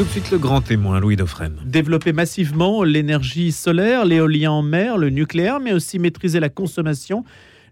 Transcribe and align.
Tout 0.00 0.06
de 0.06 0.10
suite 0.12 0.30
le 0.30 0.38
grand 0.38 0.62
témoin, 0.62 0.98
Louis 0.98 1.16
Dauphren. 1.16 1.52
Développer 1.62 2.14
massivement 2.14 2.84
l'énergie 2.84 3.52
solaire, 3.52 4.06
l'éolien 4.06 4.50
en 4.50 4.62
mer, 4.62 4.96
le 4.96 5.10
nucléaire, 5.10 5.60
mais 5.60 5.74
aussi 5.74 5.98
maîtriser 5.98 6.40
la 6.40 6.48
consommation 6.48 7.22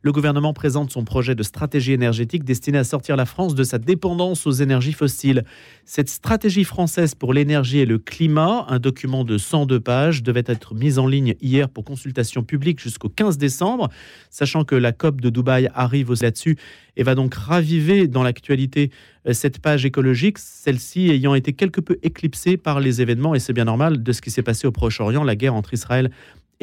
le 0.03 0.13
gouvernement 0.13 0.53
présente 0.53 0.91
son 0.93 1.05
projet 1.05 1.35
de 1.35 1.43
stratégie 1.43 1.93
énergétique 1.93 2.45
destiné 2.45 2.79
à 2.79 2.85
sortir 2.85 3.17
la 3.17 3.25
France 3.25 3.55
de 3.55 3.65
sa 3.65 3.79
dépendance 3.79 4.47
aux 4.47 4.53
énergies 4.53 4.93
fossiles. 4.93 5.45
Cette 5.85 6.09
stratégie 6.09 6.65
française 6.65 7.15
pour 7.15 7.33
l'énergie 7.33 7.79
et 7.79 7.87
le 7.87 7.99
climat, 7.99 8.67
un 8.69 8.79
document 8.79 9.25
de 9.25 9.39
102 9.39 9.81
pages, 9.81 10.23
devait 10.23 10.45
être 10.47 10.75
mis 10.75 10.99
en 10.99 11.07
ligne 11.07 11.35
hier 11.41 11.69
pour 11.69 11.85
consultation 11.85 12.43
publique 12.43 12.81
jusqu'au 12.81 13.09
15 13.09 13.39
décembre, 13.39 13.89
sachant 14.31 14.65
que 14.65 14.75
la 14.75 14.93
COP 14.93 15.21
de 15.21 15.31
Dubaï 15.31 15.69
arrive 15.75 16.13
là-dessus 16.21 16.57
et 16.97 17.03
va 17.03 17.15
donc 17.15 17.35
raviver 17.35 18.09
dans 18.09 18.23
l'actualité 18.23 18.91
euh, 19.27 19.33
cette 19.33 19.61
page 19.61 19.85
écologique, 19.85 20.39
celle-ci 20.39 21.11
ayant 21.11 21.35
été 21.35 21.53
quelque 21.53 21.81
peu 21.81 21.99
éclipsée 22.03 22.57
par 22.57 22.81
les 22.81 23.01
événements, 23.01 23.35
et 23.35 23.39
c'est 23.39 23.53
bien 23.53 23.65
normal, 23.65 24.03
de 24.03 24.13
ce 24.13 24.21
qui 24.21 24.31
s'est 24.31 24.43
passé 24.43 24.67
au 24.67 24.73
Proche-Orient, 24.73 25.25
la 25.25 25.37
guerre 25.37 25.55
entre 25.55 25.75
Israël 25.75 26.07
et 26.07 26.11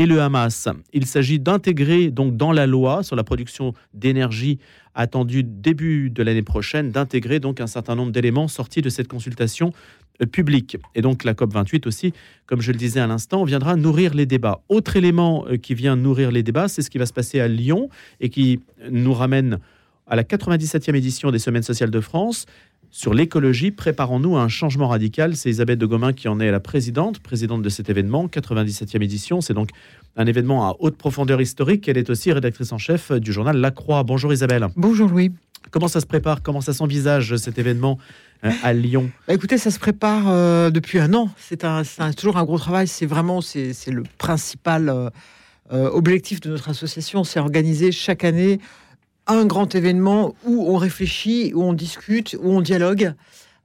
le 0.04 0.22
Hamas. 0.22 0.68
Il 0.92 1.06
s'agit 1.06 1.40
d'intégrer 1.40 2.12
donc 2.12 2.36
dans 2.36 2.52
la 2.52 2.68
loi 2.68 3.04
sur 3.04 3.16
la 3.16 3.24
production 3.24 3.74
d'énergie 3.94 4.60
attendue 4.94 5.44
début 5.44 6.10
de 6.10 6.24
l'année 6.24 6.42
prochaine, 6.42 6.92
d'intégrer 6.92 7.40
donc 7.40 7.62
un 7.62 7.68
certain 7.68 7.96
nombre 7.96 8.12
d'éléments 8.12 8.48
sortis 8.48 8.82
de 8.82 8.90
cette 8.90 9.08
consultation 9.08 9.72
euh, 10.22 10.26
publique. 10.26 10.78
Et 10.96 11.02
donc 11.02 11.24
la 11.24 11.34
COP28 11.34 11.88
aussi, 11.88 12.14
comme 12.46 12.62
je 12.62 12.72
le 12.72 12.78
disais 12.78 13.00
à 13.00 13.08
l'instant, 13.08 13.44
viendra 13.44 13.76
nourrir 13.76 14.14
les 14.14 14.26
débats. 14.26 14.62
Autre 14.70 14.96
élément 14.98 15.46
euh, 15.48 15.58
qui 15.58 15.76
vient 15.76 15.96
nourrir 15.96 16.32
les 16.32 16.44
débats, 16.44 16.68
c'est 16.68 16.82
ce 16.82 16.90
qui 16.90 16.98
va 16.98 17.06
se 17.06 17.14
passer 17.14 17.40
à 17.40 17.48
Lyon 17.48 17.90
et 18.20 18.30
qui 18.30 18.62
nous 18.90 19.14
ramène 19.14 19.60
à 20.08 20.16
la 20.16 20.24
97e 20.24 20.96
édition 20.96 21.32
des 21.32 21.40
Semaines 21.40 21.64
sociales 21.64 21.90
de 21.90 22.00
France 22.00 22.46
sur 22.96 23.14
l'écologie. 23.14 23.72
Préparons-nous 23.72 24.38
à 24.38 24.42
un 24.42 24.48
changement 24.48 24.88
radical. 24.88 25.36
C'est 25.36 25.50
Isabelle 25.50 25.78
de 25.78 25.86
Gomin 25.86 26.14
qui 26.14 26.30
en 26.30 26.40
est 26.40 26.50
la 26.50 26.62
présidente, 26.62 27.20
présidente 27.20 27.62
de 27.62 27.68
cet 27.68 27.90
événement, 27.90 28.28
97e 28.28 29.04
édition. 29.04 29.42
C'est 29.42 29.54
donc 29.54 29.72
un 30.16 30.26
événement 30.26 30.70
à 30.70 30.78
haute 30.80 30.96
profondeur 30.96 31.42
historique. 31.42 31.90
Elle 31.90 31.98
est 31.98 32.10
aussi 32.10 32.32
rédactrice 32.32 32.72
en 32.72 32.78
chef 32.78 33.12
du 33.12 33.34
journal 33.34 33.58
La 33.58 33.72
Croix. 33.72 34.04
Bonjour 34.04 34.32
Isabelle. 34.32 34.68
Bonjour 34.78 35.10
Louis. 35.10 35.34
Comment 35.72 35.90
ça 35.90 36.00
se 36.00 36.06
prépare? 36.06 36.42
Comment 36.42 36.62
ça 36.62 36.72
s'envisage 36.72 37.36
cet 37.36 37.60
événement 37.60 38.00
euh, 38.46 38.52
à 38.64 38.72
Lyon? 38.72 39.12
Bah, 39.28 39.34
Écoutez, 39.34 39.58
ça 39.58 39.72
se 39.72 39.80
prépare 39.80 40.30
euh, 40.30 40.70
depuis 40.70 41.00
un 41.00 41.14
an. 41.14 41.30
C'est 41.38 41.66
toujours 42.16 42.38
un 42.38 42.46
gros 42.46 42.60
travail. 42.60 42.88
C'est 42.88 43.06
vraiment 43.06 43.42
c'est 43.42 43.74
le 43.92 44.04
principal 44.18 44.88
euh, 44.88 45.90
objectif 45.90 46.40
de 46.40 46.50
notre 46.50 46.70
association. 46.70 47.26
C'est 47.26 47.42
organiser 47.42 47.92
chaque 47.92 48.24
année 48.24 48.62
un 49.28 49.46
grand 49.46 49.74
événement 49.76 50.36
où 50.46 50.70
on 50.72 50.78
réfléchit, 50.78 51.52
où 51.54 51.64
on 51.64 51.74
discute, 51.74 52.38
où 52.42 52.52
on 52.52 52.62
dialogue 52.62 53.14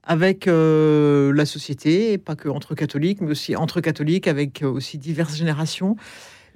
avec 0.03 0.49
euh, 0.49 1.33
la 1.35 1.47
société, 1.47 2.19
pas 2.19 2.35
que 2.35 2.49
entre 2.49 2.75
catholiques, 2.75 3.21
mais 3.21 3.31
aussi 3.31 3.55
entre 3.55 3.81
catholiques, 3.81 4.27
avec 4.27 4.63
euh, 4.63 4.69
aussi 4.69 4.99
diverses 4.99 5.37
générations. 5.37 5.97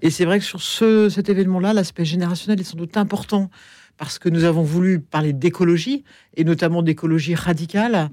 Et 0.03 0.11
c'est 0.11 0.25
vrai 0.25 0.39
que 0.39 0.45
sur 0.45 0.61
ce, 0.61 1.09
cet 1.09 1.29
événement-là, 1.29 1.73
l'aspect 1.73 2.05
générationnel 2.05 2.61
est 2.61 2.65
sans 2.65 2.77
doute 2.77 2.97
important 2.97 3.51
parce 3.97 4.19
que 4.19 4.29
nous 4.29 4.45
avons 4.45 4.63
voulu 4.63 4.99
parler 4.99 5.33
d'écologie 5.33 6.05
et 6.37 6.45
notamment 6.45 6.83
d'écologie 6.83 7.35
radicale. 7.35 8.11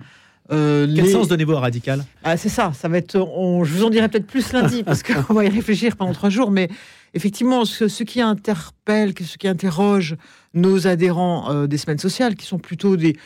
Euh, 0.52 0.88
Quel 0.94 1.10
sens 1.10 1.28
donnez-vous 1.28 1.54
à 1.54 1.62
radical? 1.62 2.04
Ah, 2.24 2.38
C'est 2.38 2.50
ça, 2.50 2.72
ça 2.74 2.88
va 2.88 2.98
être. 2.98 3.14
je 3.18 3.74
vous 3.74 3.84
en 3.84 3.90
dirai 3.90 4.10
peut-être 4.10 4.28
plus 4.28 4.52
lundi 4.54 4.84
parce 4.86 5.02
qu'on 5.02 5.34
va 5.34 5.46
y 5.46 5.50
réfléchir 5.50 5.96
pendant 5.96 6.14
trois 6.14 6.30
jours, 6.30 6.52
mais 6.52 6.70
effectivement, 7.14 7.66
ce, 7.66 8.04
qui 8.04 8.22
interpelle, 8.22 9.14
ce 9.20 9.38
qui 9.38 9.48
interroge 9.48 10.16
nos 10.54 10.88
adhérents 10.88 11.52
euh, 11.52 11.68
des 11.68 11.78
semaines 11.78 12.00
sociales, 12.00 12.36
qui 12.36 12.46
sont 12.46 12.60
plutôt 12.60 12.98
des, 12.98 13.18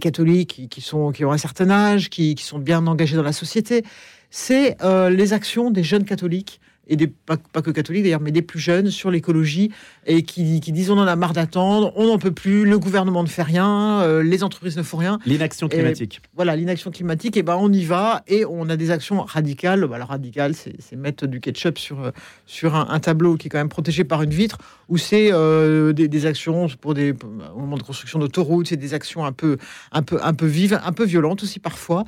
catholiques 0.00 0.68
qui 0.70 0.94
ont 0.94 1.12
un 1.32 1.38
certain 1.38 1.70
âge, 1.70 2.10
qui, 2.10 2.36
sont 2.38 2.58
bien 2.58 2.86
engagés 2.86 3.16
dans 3.16 3.22
la 3.22 3.32
société, 3.32 3.84
c'est 4.30 4.76
euh, 4.82 5.10
les 5.10 5.32
actions 5.32 5.70
des 5.70 5.82
jeunes 5.82 6.04
catholiques 6.04 6.60
et 6.88 6.96
des, 6.96 7.06
pas, 7.06 7.36
que 7.36 7.70
catholiques 7.70 8.04
d'ailleurs, 8.04 8.20
mais 8.20 8.30
des 8.30 8.42
plus 8.42 8.60
jeunes 8.60 8.90
sur 8.90 9.10
l'écologie 9.10 9.70
et 10.06 10.22
qui, 10.22 10.60
disent 10.60 10.90
on 10.90 10.98
en 10.98 11.06
a 11.06 11.16
marre 11.16 11.32
d'attendre, 11.32 11.92
on 11.96 12.06
n'en 12.06 12.18
peut 12.18 12.32
plus, 12.32 12.64
le 12.64 12.78
gouvernement 12.78 13.22
ne 13.22 13.28
fait 13.28 13.42
rien, 13.42 14.02
euh, 14.02 14.22
les 14.22 14.42
entreprises 14.44 14.76
ne 14.76 14.82
font 14.82 14.98
rien. 14.98 15.18
L'inaction 15.26 15.68
climatique. 15.68 16.20
voilà, 16.34 16.56
l'inaction 16.56 16.90
climatique, 16.90 17.36
et 17.36 17.42
ben 17.42 17.56
on 17.58 17.72
y 17.72 17.84
va 17.84 18.22
et 18.26 18.44
on 18.44 18.68
a 18.68 18.76
des 18.76 18.90
actions 18.90 19.22
radicales. 19.22 19.88
Alors 19.92 20.08
radical, 20.08 20.54
c'est 20.54 20.96
mettre 20.96 21.26
du 21.26 21.40
ketchup 21.40 21.78
sur, 21.78 22.12
sur 22.46 22.74
un, 22.74 23.00
tableau 23.00 23.36
qui 23.36 23.48
est 23.48 23.50
quand 23.50 23.58
même 23.58 23.68
protégé 23.68 24.04
par 24.04 24.22
une 24.22 24.30
vitre, 24.30 24.58
ou 24.88 24.98
c'est 24.98 25.30
euh, 25.32 25.92
des, 25.92 26.26
actions 26.26 26.68
pour 26.80 26.94
des 26.94 27.14
au 27.54 27.60
moment 27.60 27.76
de 27.76 27.82
construction 27.82 28.18
d'autoroutes, 28.18 28.68
c'est 28.68 28.76
des 28.76 28.94
actions 28.94 29.24
un 29.24 29.32
peu 29.32 29.56
un 29.92 30.02
peu 30.02 30.18
un 30.22 30.34
peu 30.34 30.46
vives, 30.46 30.80
un 30.84 30.92
peu 30.92 31.04
violentes 31.04 31.42
aussi 31.42 31.58
parfois. 31.58 32.04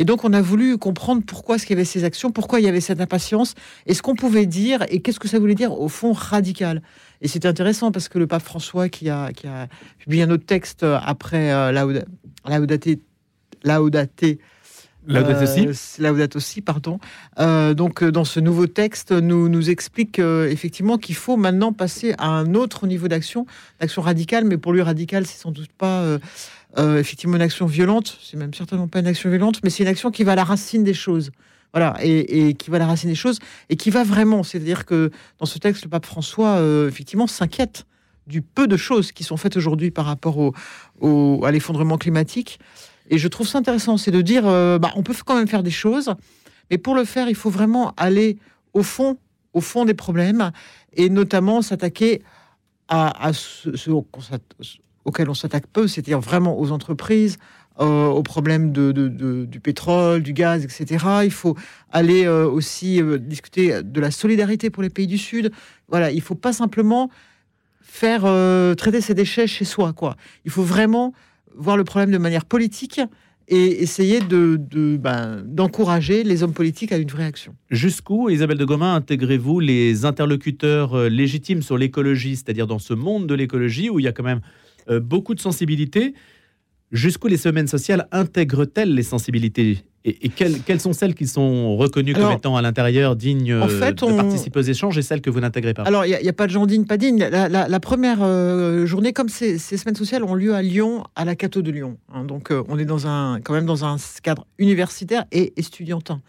Et 0.00 0.04
donc 0.04 0.24
on 0.24 0.32
a 0.32 0.40
voulu 0.40 0.78
comprendre 0.78 1.22
pourquoi 1.26 1.56
est-ce 1.56 1.66
y 1.68 1.74
avait 1.74 1.84
ces 1.84 2.04
actions, 2.04 2.32
pourquoi 2.32 2.58
il 2.58 2.64
y 2.64 2.68
avait 2.68 2.80
cette 2.80 3.02
impatience, 3.02 3.54
et 3.84 3.92
ce 3.92 4.00
qu'on 4.00 4.14
pouvait 4.14 4.46
dire 4.46 4.82
et 4.88 5.02
qu'est-ce 5.02 5.20
que 5.20 5.28
ça 5.28 5.38
voulait 5.38 5.54
dire 5.54 5.78
au 5.78 5.88
fond 5.88 6.12
radical. 6.12 6.80
Et 7.20 7.28
c'est 7.28 7.44
intéressant 7.44 7.92
parce 7.92 8.08
que 8.08 8.18
le 8.18 8.26
pape 8.26 8.42
François, 8.42 8.88
qui 8.88 9.10
a, 9.10 9.30
publié 9.98 10.22
un 10.22 10.30
autre 10.30 10.46
texte 10.46 10.84
après 10.84 11.52
euh, 11.52 11.70
Laudate, 13.62 14.24
Laudate 15.06 15.42
aussi. 15.42 15.66
Euh, 16.00 16.26
aussi, 16.34 16.60
pardon. 16.60 17.00
Euh, 17.38 17.74
donc, 17.74 18.04
dans 18.04 18.24
ce 18.24 18.40
nouveau 18.40 18.66
texte, 18.66 19.12
nous 19.12 19.48
nous 19.48 19.70
explique 19.70 20.18
effectivement 20.18 20.98
qu'il 20.98 21.14
faut 21.14 21.36
maintenant 21.36 21.72
passer 21.72 22.14
à 22.18 22.28
un 22.28 22.54
autre 22.54 22.86
niveau 22.86 23.08
d'action, 23.08 23.46
d'action 23.80 24.02
radicale. 24.02 24.44
Mais 24.44 24.58
pour 24.58 24.72
lui, 24.72 24.82
radicale, 24.82 25.26
c'est 25.26 25.40
sans 25.40 25.50
doute 25.50 25.72
pas 25.72 26.18
effectivement 26.76 27.36
une 27.36 27.42
action 27.42 27.66
violente. 27.66 28.18
C'est 28.22 28.36
même 28.36 28.54
certainement 28.54 28.88
pas 28.88 29.00
une 29.00 29.06
action 29.06 29.30
violente, 29.30 29.60
mais 29.64 29.70
c'est 29.70 29.82
une 29.82 29.88
action 29.88 30.10
qui 30.10 30.24
va 30.24 30.32
à 30.32 30.36
la 30.36 30.44
racine 30.44 30.84
des 30.84 30.94
choses. 30.94 31.30
Voilà, 31.72 31.96
et, 32.02 32.54
qui 32.54 32.70
va 32.70 32.78
la 32.78 32.86
racine 32.86 33.10
des 33.10 33.14
choses, 33.14 33.38
et 33.68 33.76
qui 33.76 33.90
va 33.90 34.02
vraiment, 34.02 34.42
c'est-à-dire 34.42 34.86
que 34.86 35.10
dans 35.38 35.46
ce 35.46 35.58
texte, 35.58 35.84
le 35.84 35.90
pape 35.90 36.04
François, 36.04 36.56
euh, 36.56 36.88
effectivement, 36.88 37.28
s'inquiète 37.28 37.86
du 38.26 38.42
peu 38.42 38.66
de 38.66 38.76
choses 38.76 39.12
qui 39.12 39.22
sont 39.22 39.36
faites 39.36 39.56
aujourd'hui 39.56 39.90
par 39.92 40.04
rapport 40.04 40.36
au, 41.00 41.44
à 41.44 41.50
l'effondrement 41.52 41.96
climatique. 41.96 42.58
Et 43.10 43.18
je 43.18 43.28
trouve 43.28 43.46
ça 43.46 43.58
intéressant, 43.58 43.96
c'est 43.98 44.12
de 44.12 44.22
dire, 44.22 44.46
euh, 44.46 44.78
bah, 44.78 44.92
on 44.94 45.02
peut 45.02 45.14
quand 45.24 45.36
même 45.36 45.48
faire 45.48 45.64
des 45.64 45.72
choses, 45.72 46.14
mais 46.70 46.78
pour 46.78 46.94
le 46.94 47.04
faire, 47.04 47.28
il 47.28 47.34
faut 47.34 47.50
vraiment 47.50 47.92
aller 47.96 48.38
au 48.72 48.84
fond, 48.84 49.18
au 49.52 49.60
fond 49.60 49.84
des 49.84 49.94
problèmes, 49.94 50.52
et 50.94 51.10
notamment 51.10 51.60
s'attaquer 51.60 52.22
à, 52.88 53.32
ce, 53.32 53.90
auquel 55.04 55.30
on 55.30 55.34
s'attaque 55.34 55.66
peu, 55.68 55.86
c'est-à-dire 55.86 56.20
vraiment 56.20 56.58
aux 56.58 56.72
entreprises, 56.72 57.38
euh, 57.80 58.06
aux 58.06 58.22
problèmes 58.24 58.72
de, 58.72 58.90
du 59.44 59.60
pétrole, 59.60 60.22
du 60.22 60.32
gaz, 60.32 60.64
etc. 60.64 61.04
Il 61.24 61.30
faut 61.30 61.56
aller 61.92 62.26
euh, 62.26 62.48
aussi 62.48 63.00
discuter 63.20 63.82
de 63.82 64.00
la 64.00 64.10
solidarité 64.10 64.70
pour 64.70 64.82
les 64.82 64.90
pays 64.90 65.06
du 65.06 65.18
Sud. 65.18 65.52
Voilà, 65.88 66.10
il 66.10 66.16
ne 66.16 66.22
faut 66.22 66.34
pas 66.34 66.52
simplement 66.52 67.10
faire 67.80 68.22
traiter 68.76 69.00
ses 69.00 69.14
déchets 69.14 69.46
chez 69.46 69.64
soi. 69.64 69.92
Quoi. 69.92 70.16
Il 70.44 70.50
faut 70.50 70.64
vraiment 70.64 71.12
voir 71.56 71.76
le 71.76 71.84
problème 71.84 72.10
de 72.10 72.18
manière 72.18 72.44
politique 72.44 73.00
et 73.48 73.82
essayer 73.82 74.20
de, 74.20 74.56
ben, 74.96 75.42
d'encourager 75.44 76.22
les 76.22 76.42
hommes 76.42 76.52
politiques 76.52 76.92
à 76.92 76.98
une 76.98 77.08
vraie 77.08 77.24
action. 77.24 77.56
Jusqu'où, 77.70 78.30
Isabelle 78.30 78.58
de 78.58 78.64
Gomin, 78.64 78.94
intégrez-vous 78.94 79.58
les 79.58 80.04
interlocuteurs 80.04 81.08
légitimes 81.08 81.62
sur 81.62 81.76
l'écologie, 81.76 82.36
c'est-à-dire 82.36 82.68
dans 82.68 82.78
ce 82.78 82.94
monde 82.94 83.26
de 83.26 83.34
l'écologie 83.34 83.90
où 83.90 83.98
il 83.98 84.04
y 84.04 84.08
a 84.08 84.12
quand 84.12 84.22
même 84.22 84.40
beaucoup 85.00 85.34
de 85.34 85.40
sensibilité 85.40 86.14
Jusqu'où 86.92 87.28
les 87.28 87.36
semaines 87.36 87.68
sociales 87.68 88.08
intègrent-elles 88.10 88.92
les 88.92 89.04
sensibilités 89.04 89.78
et, 90.04 90.30
quelles, 90.30 90.80
sont 90.80 90.94
celles 90.94 91.14
qui 91.14 91.26
sont 91.26 91.76
reconnues 91.76 92.14
comme 92.14 92.32
étant 92.32 92.56
à 92.56 92.62
l'intérieur 92.62 93.16
dignes 93.16 93.54
en 93.54 93.68
fait, 93.68 93.92
de 93.92 94.16
participer 94.16 94.58
aux 94.58 94.62
échanges 94.62 94.96
et 94.96 95.02
celles 95.02 95.20
que 95.20 95.28
vous 95.28 95.40
n'intégrez 95.40 95.74
pas 95.74 95.82
Alors, 95.82 96.06
il 96.06 96.18
n'y 96.22 96.28
a, 96.28 96.32
pas 96.32 96.46
de 96.46 96.52
gens 96.52 96.64
dignes, 96.64 96.86
pas 96.86 96.96
dignes. 96.96 97.18
La, 97.18 97.80
première 97.80 98.22
euh, 98.22 98.86
journée, 98.86 99.12
comme 99.12 99.28
ces, 99.28 99.58
semaines 99.58 99.96
sociales 99.96 100.24
ont 100.24 100.34
lieu 100.34 100.54
à 100.54 100.62
Lyon, 100.62 101.04
à 101.16 101.26
la 101.26 101.36
Cato 101.36 101.60
de 101.60 101.70
Lyon. 101.70 101.98
Hein. 102.14 102.24
donc, 102.24 102.50
euh, 102.50 102.62
on 102.68 102.78
est 102.78 102.86
dans 102.86 103.06
un, 103.06 103.40
quand 103.42 103.52
même 103.52 103.66
dans 103.66 103.84
un 103.84 103.96
cadre 104.22 104.46
universitaire 104.58 105.24
et 105.32 105.52
estudiantin. 105.58 106.22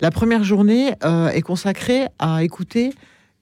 La 0.00 0.12
première 0.12 0.44
journée 0.44 0.92
euh, 1.04 1.28
est 1.30 1.42
consacrée 1.42 2.06
à 2.20 2.44
écouter 2.44 2.92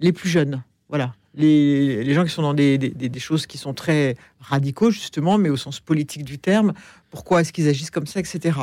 les 0.00 0.12
plus 0.12 0.30
jeunes. 0.30 0.62
Voilà, 0.88 1.12
les, 1.34 2.14
gens 2.14 2.24
qui 2.24 2.30
sont 2.30 2.42
dans 2.42 2.54
des, 2.54 2.94
choses 3.18 3.46
qui 3.46 3.58
sont 3.58 3.74
très 3.74 4.16
radicaux, 4.40 4.90
justement, 4.90 5.36
mais 5.36 5.50
au 5.50 5.56
sens 5.56 5.80
politique 5.80 6.24
du 6.24 6.38
terme. 6.38 6.72
Pourquoi 7.10 7.42
est-ce 7.42 7.52
qu'ils 7.52 7.68
agissent 7.68 7.90
comme 7.90 8.06
ça, 8.06 8.20
etc. 8.20 8.58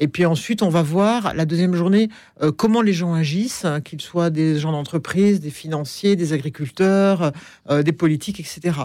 Et 0.00 0.08
puis 0.08 0.24
ensuite, 0.24 0.62
on 0.62 0.70
va 0.70 0.82
voir 0.82 1.34
la 1.34 1.44
deuxième 1.44 1.74
journée 1.74 2.08
euh, 2.42 2.50
comment 2.50 2.80
les 2.80 2.94
gens 2.94 3.12
agissent, 3.12 3.66
qu'ils 3.84 4.00
soient 4.00 4.30
des 4.30 4.58
gens 4.58 4.72
d'entreprise, 4.72 5.40
des 5.40 5.50
financiers, 5.50 6.16
des 6.16 6.32
agriculteurs, 6.32 7.32
euh, 7.68 7.82
des 7.82 7.92
politiques, 7.92 8.40
etc. 8.40 8.78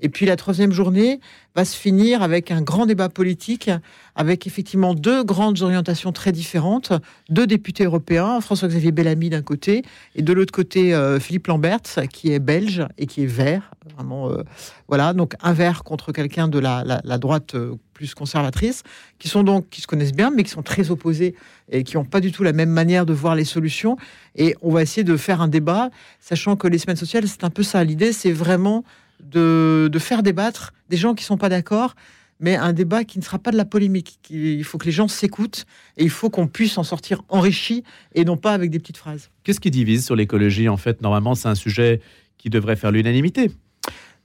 Et 0.00 0.08
puis 0.08 0.26
la 0.26 0.36
troisième 0.36 0.72
journée 0.72 1.20
va 1.56 1.64
se 1.64 1.76
finir 1.76 2.22
avec 2.22 2.50
un 2.50 2.62
grand 2.62 2.86
débat 2.86 3.08
politique, 3.08 3.70
avec 4.14 4.46
effectivement 4.46 4.94
deux 4.94 5.24
grandes 5.24 5.60
orientations 5.62 6.12
très 6.12 6.30
différentes, 6.30 6.92
deux 7.28 7.46
députés 7.46 7.84
européens, 7.84 8.40
François-Xavier 8.40 8.92
Bellamy 8.92 9.30
d'un 9.30 9.42
côté, 9.42 9.82
et 10.14 10.22
de 10.22 10.32
l'autre 10.32 10.52
côté 10.52 10.94
euh, 10.94 11.18
Philippe 11.18 11.48
Lamberts, 11.48 12.06
qui 12.12 12.32
est 12.32 12.38
belge 12.38 12.86
et 12.96 13.06
qui 13.06 13.24
est 13.24 13.26
vert, 13.26 13.72
vraiment, 13.94 14.30
euh, 14.30 14.42
voilà, 14.86 15.12
donc 15.14 15.34
un 15.42 15.52
vert 15.52 15.82
contre 15.82 16.12
quelqu'un 16.12 16.46
de 16.46 16.58
la, 16.58 17.18
droite 17.18 17.54
euh, 17.54 17.74
plus 17.92 18.14
conservatrice, 18.14 18.84
qui 19.18 19.28
sont 19.28 19.42
donc 19.42 19.68
qui 19.68 19.80
se 19.80 19.88
connaissent 19.88 20.12
bien, 20.12 20.30
mais 20.30 20.44
qui 20.44 20.50
sont 20.50 20.62
très 20.62 20.92
opposés 20.92 21.34
et 21.70 21.82
qui 21.82 21.96
n'ont 21.96 22.04
pas 22.04 22.20
du 22.20 22.30
tout 22.30 22.44
la 22.44 22.52
même 22.52 22.70
manière 22.70 23.04
de 23.04 23.12
voir 23.12 23.34
les 23.34 23.44
solutions. 23.44 23.96
Et 24.36 24.54
on 24.62 24.70
va 24.70 24.82
essayer 24.82 25.02
de 25.02 25.16
faire 25.16 25.40
un 25.40 25.48
débat, 25.48 25.90
sachant 26.20 26.54
que 26.54 26.68
les 26.68 26.78
semaines 26.78 26.96
sociales, 26.96 27.26
c'est 27.26 27.42
un 27.42 27.50
peu 27.50 27.64
ça. 27.64 27.82
L'idée, 27.82 28.12
c'est 28.12 28.30
vraiment 28.30 28.84
de, 29.22 29.90
faire 29.98 30.22
débattre 30.22 30.72
des 30.88 30.96
gens 30.96 31.14
qui 31.14 31.22
ne 31.24 31.26
sont 31.26 31.36
pas 31.36 31.48
d'accord, 31.48 31.94
mais 32.40 32.56
un 32.56 32.72
débat 32.72 33.04
qui 33.04 33.18
ne 33.18 33.24
sera 33.24 33.38
pas 33.38 33.50
de 33.50 33.56
la 33.56 33.64
polémique. 33.64 34.18
Il 34.30 34.62
faut 34.64 34.78
que 34.78 34.86
les 34.86 34.92
gens 34.92 35.08
s'écoutent 35.08 35.66
et 35.96 36.04
il 36.04 36.10
faut 36.10 36.30
qu'on 36.30 36.46
puisse 36.46 36.78
en 36.78 36.84
sortir 36.84 37.22
enrichi 37.28 37.82
et 38.14 38.24
non 38.24 38.36
pas 38.36 38.52
avec 38.52 38.70
des 38.70 38.78
petites 38.78 38.96
phrases. 38.96 39.30
Qu'est-ce 39.42 39.60
qui 39.60 39.70
divise 39.70 40.04
sur 40.04 40.14
l'écologie 40.14 40.68
En 40.68 40.76
fait, 40.76 41.02
normalement, 41.02 41.34
c'est 41.34 41.48
un 41.48 41.56
sujet 41.56 42.00
qui 42.36 42.50
devrait 42.50 42.76
faire 42.76 42.92
l'unanimité. 42.92 43.50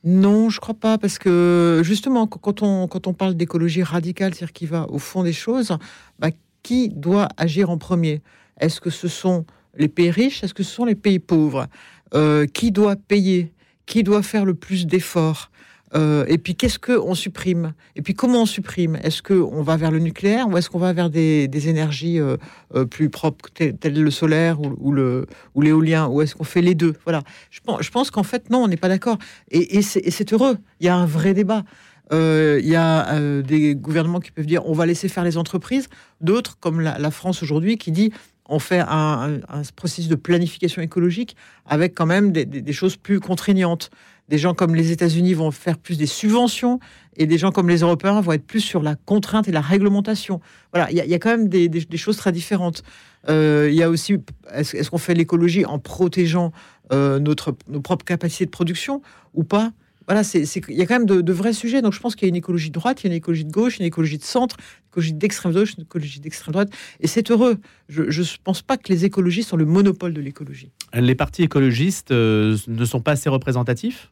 Non, 0.03 0.49
je 0.49 0.59
crois 0.59 0.75
pas, 0.75 0.97
parce 0.97 1.17
que 1.17 1.81
justement, 1.83 2.27
quand 2.27 2.61
on, 2.61 2.87
quand 2.87 3.07
on 3.07 3.13
parle 3.13 3.35
d'écologie 3.35 3.83
radicale, 3.83 4.33
c'est-à-dire 4.33 4.53
qui 4.53 4.65
va 4.65 4.85
au 4.89 4.99
fond 4.99 5.23
des 5.23 5.33
choses, 5.33 5.75
bah, 6.19 6.29
qui 6.61 6.89
doit 6.89 7.29
agir 7.37 7.69
en 7.69 7.77
premier? 7.77 8.21
Est-ce 8.59 8.81
que 8.81 8.89
ce 8.89 9.07
sont 9.07 9.45
les 9.77 9.87
pays 9.87 10.11
riches? 10.11 10.43
Est-ce 10.43 10.53
que 10.53 10.63
ce 10.63 10.71
sont 10.71 10.85
les 10.85 10.95
pays 10.95 11.19
pauvres? 11.19 11.67
Euh, 12.13 12.45
Qui 12.47 12.71
doit 12.71 12.95
payer? 12.95 13.53
Qui 13.85 14.03
doit 14.03 14.23
faire 14.23 14.45
le 14.45 14.53
plus 14.53 14.85
d'efforts 14.85 15.49
euh, 15.95 16.25
et 16.27 16.37
puis 16.37 16.55
qu'est-ce 16.55 16.79
qu'on 16.79 17.15
supprime? 17.15 17.73
Et 17.95 18.01
puis 18.01 18.13
comment 18.13 18.43
on 18.43 18.45
supprime? 18.45 18.97
Est-ce 19.03 19.21
qu'on 19.21 19.61
va 19.61 19.77
vers 19.77 19.91
le 19.91 19.99
nucléaire 19.99 20.47
ou 20.49 20.57
est-ce 20.57 20.69
qu'on 20.69 20.79
va 20.79 20.93
vers 20.93 21.09
des, 21.09 21.49
énergies 21.69 22.19
euh, 22.19 22.37
euh, 22.75 22.85
plus 22.85 23.09
propres 23.09 23.49
telles, 23.49 24.01
le 24.01 24.11
solaire 24.11 24.59
ou, 24.61 24.91
le, 24.91 25.27
ou 25.55 25.61
l'éolien 25.61 26.07
Ou 26.07 26.21
est-ce 26.21 26.35
qu'on 26.35 26.43
fait 26.43 26.61
les 26.61 26.75
deux? 26.75 26.93
Voilà. 27.03 27.23
Je 27.51 27.59
pense, 27.61 27.83
je 27.83 27.91
pense 27.91 28.11
qu'en 28.11 28.23
fait, 28.23 28.49
non, 28.49 28.63
on 28.63 28.67
n'est 28.67 28.77
pas 28.77 28.89
d'accord. 28.89 29.17
Et, 29.51 29.81
c'est 29.81 30.33
heureux. 30.33 30.57
Il 30.79 30.85
y 30.85 30.89
a 30.89 30.95
un 30.95 31.05
vrai 31.05 31.33
débat. 31.33 31.63
Il 32.11 32.67
y 32.67 32.75
a 32.75 33.41
des 33.41 33.73
gouvernements 33.73 34.19
qui 34.19 34.29
peuvent 34.29 34.45
dire 34.45 34.61
on 34.67 34.73
va 34.73 34.85
laisser 34.85 35.07
faire 35.07 35.23
les 35.23 35.37
entreprises, 35.37 35.89
d'autres 36.21 36.57
comme 36.59 36.79
la, 36.79 37.11
France 37.11 37.41
aujourd'hui 37.41 37.77
qui 37.77 37.91
dit 37.91 38.11
on 38.47 38.59
fait 38.59 38.79
un, 38.79 39.39
processus 39.75 40.09
de 40.09 40.15
planification 40.15 40.81
écologique 40.81 41.35
avec 41.65 41.95
quand 41.95 42.05
même 42.05 42.31
des 42.31 42.73
choses 42.73 42.97
plus 42.97 43.19
contraignantes. 43.19 43.89
Des 44.29 44.37
gens 44.37 44.53
comme 44.53 44.73
les 44.73 44.91
États-Unis 44.91 45.33
vont 45.33 45.51
faire 45.51 45.77
plus 45.77 45.97
des 45.97 46.05
subventions 46.05 46.79
et 47.17 47.25
des 47.25 47.37
gens 47.37 47.51
comme 47.51 47.67
les 47.67 47.79
Européens 47.79 48.21
vont 48.21 48.31
être 48.31 48.45
plus 48.45 48.61
sur 48.61 48.81
la 48.81 48.95
contrainte 48.95 49.47
et 49.47 49.51
la 49.51 49.61
réglementation. 49.61 50.39
Voilà, 50.71 50.89
il 50.91 50.97
y, 50.97 51.13
a 51.13 51.19
quand 51.19 51.29
même 51.29 51.49
des, 51.49 51.97
choses 51.97 52.17
très 52.17 52.31
différentes. 52.31 52.83
Euh, 53.29 53.67
il 53.69 53.75
y 53.75 53.83
a 53.83 53.89
aussi, 53.89 54.17
est-ce 54.53 54.89
qu'on 54.89 54.97
fait 54.97 55.13
l'écologie 55.13 55.65
en 55.65 55.77
protégeant 55.77 56.51
euh, 56.91 57.19
notre, 57.19 57.55
nos 57.67 57.81
propres 57.81 58.05
capacités 58.05 58.45
de 58.45 58.49
production 58.49 59.01
ou 59.33 59.43
pas? 59.43 59.71
Voilà, 60.07 60.21
il 60.33 60.75
y 60.75 60.81
a 60.81 60.85
quand 60.85 60.99
même 60.99 61.05
de, 61.05 61.33
vrais 61.33 61.53
sujets. 61.53 61.81
Donc 61.81 61.93
je 61.93 61.99
pense 61.99 62.15
qu'il 62.15 62.25
y 62.25 62.27
a 62.27 62.29
une 62.29 62.35
écologie 62.35 62.69
de 62.69 62.73
droite, 62.73 63.03
il 63.03 63.07
y 63.07 63.09
a 63.09 63.11
une 63.11 63.17
écologie 63.17 63.45
de 63.45 63.51
gauche, 63.51 63.79
une 63.79 63.85
écologie 63.85 64.17
de 64.17 64.23
centre, 64.23 64.57
une 64.57 64.89
écologie 64.91 65.13
d'extrême 65.13 65.53
gauche, 65.53 65.75
une 65.77 65.83
écologie 65.83 66.19
d'extrême 66.19 66.53
droite. 66.53 66.69
Et 66.99 67.07
c'est 67.07 67.31
heureux. 67.31 67.57
Je 67.89 68.01
ne 68.03 68.37
pense 68.43 68.61
pas 68.61 68.77
que 68.77 68.89
les 68.89 69.05
écologistes 69.05 69.49
sont 69.49 69.57
le 69.57 69.65
monopole 69.65 70.13
de 70.13 70.21
l'écologie. 70.21 70.71
Les 70.93 71.15
partis 71.15 71.43
écologistes 71.43 72.11
euh, 72.11 72.57
ne 72.67 72.85
sont 72.85 73.01
pas 73.01 73.11
assez 73.11 73.29
représentatifs? 73.29 74.11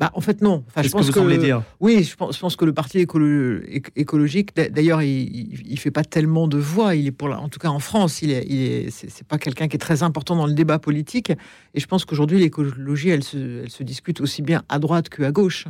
Bah, 0.00 0.10
en 0.14 0.22
fait, 0.22 0.40
non. 0.40 0.64
Enfin, 0.66 0.80
je 0.80 0.88
pense 0.88 1.10
que, 1.10 1.18
vous 1.18 1.36
dire 1.36 1.62
Oui, 1.78 2.02
je 2.04 2.16
pense, 2.16 2.34
je 2.34 2.40
pense, 2.40 2.56
que 2.56 2.64
le 2.64 2.72
parti 2.72 2.98
écologique, 2.98 4.56
d'ailleurs, 4.56 5.02
il, 5.02 5.62
ne 5.70 5.76
fait 5.76 5.90
pas 5.90 6.04
tellement 6.04 6.48
de 6.48 6.56
voix. 6.56 6.94
Il 6.94 7.06
est 7.06 7.12
pour, 7.12 7.28
en 7.28 7.50
tout 7.50 7.58
cas 7.58 7.68
en 7.68 7.80
France, 7.80 8.22
il 8.22 8.30
est, 8.30 8.46
il 8.48 8.62
est, 8.62 8.90
c'est 8.90 9.26
pas 9.26 9.36
quelqu'un 9.36 9.68
qui 9.68 9.76
est 9.76 9.78
très 9.78 10.02
important 10.02 10.36
dans 10.36 10.46
le 10.46 10.54
débat 10.54 10.78
politique. 10.78 11.32
Et 11.74 11.80
je 11.80 11.86
pense 11.86 12.06
qu'aujourd'hui, 12.06 12.38
l'écologie, 12.38 13.10
elle 13.10 13.22
se, 13.22 13.64
elle 13.64 13.70
se 13.70 13.82
discute 13.82 14.22
aussi 14.22 14.40
bien 14.40 14.62
à 14.70 14.78
droite 14.78 15.10
qu'à 15.10 15.32
gauche. 15.32 15.66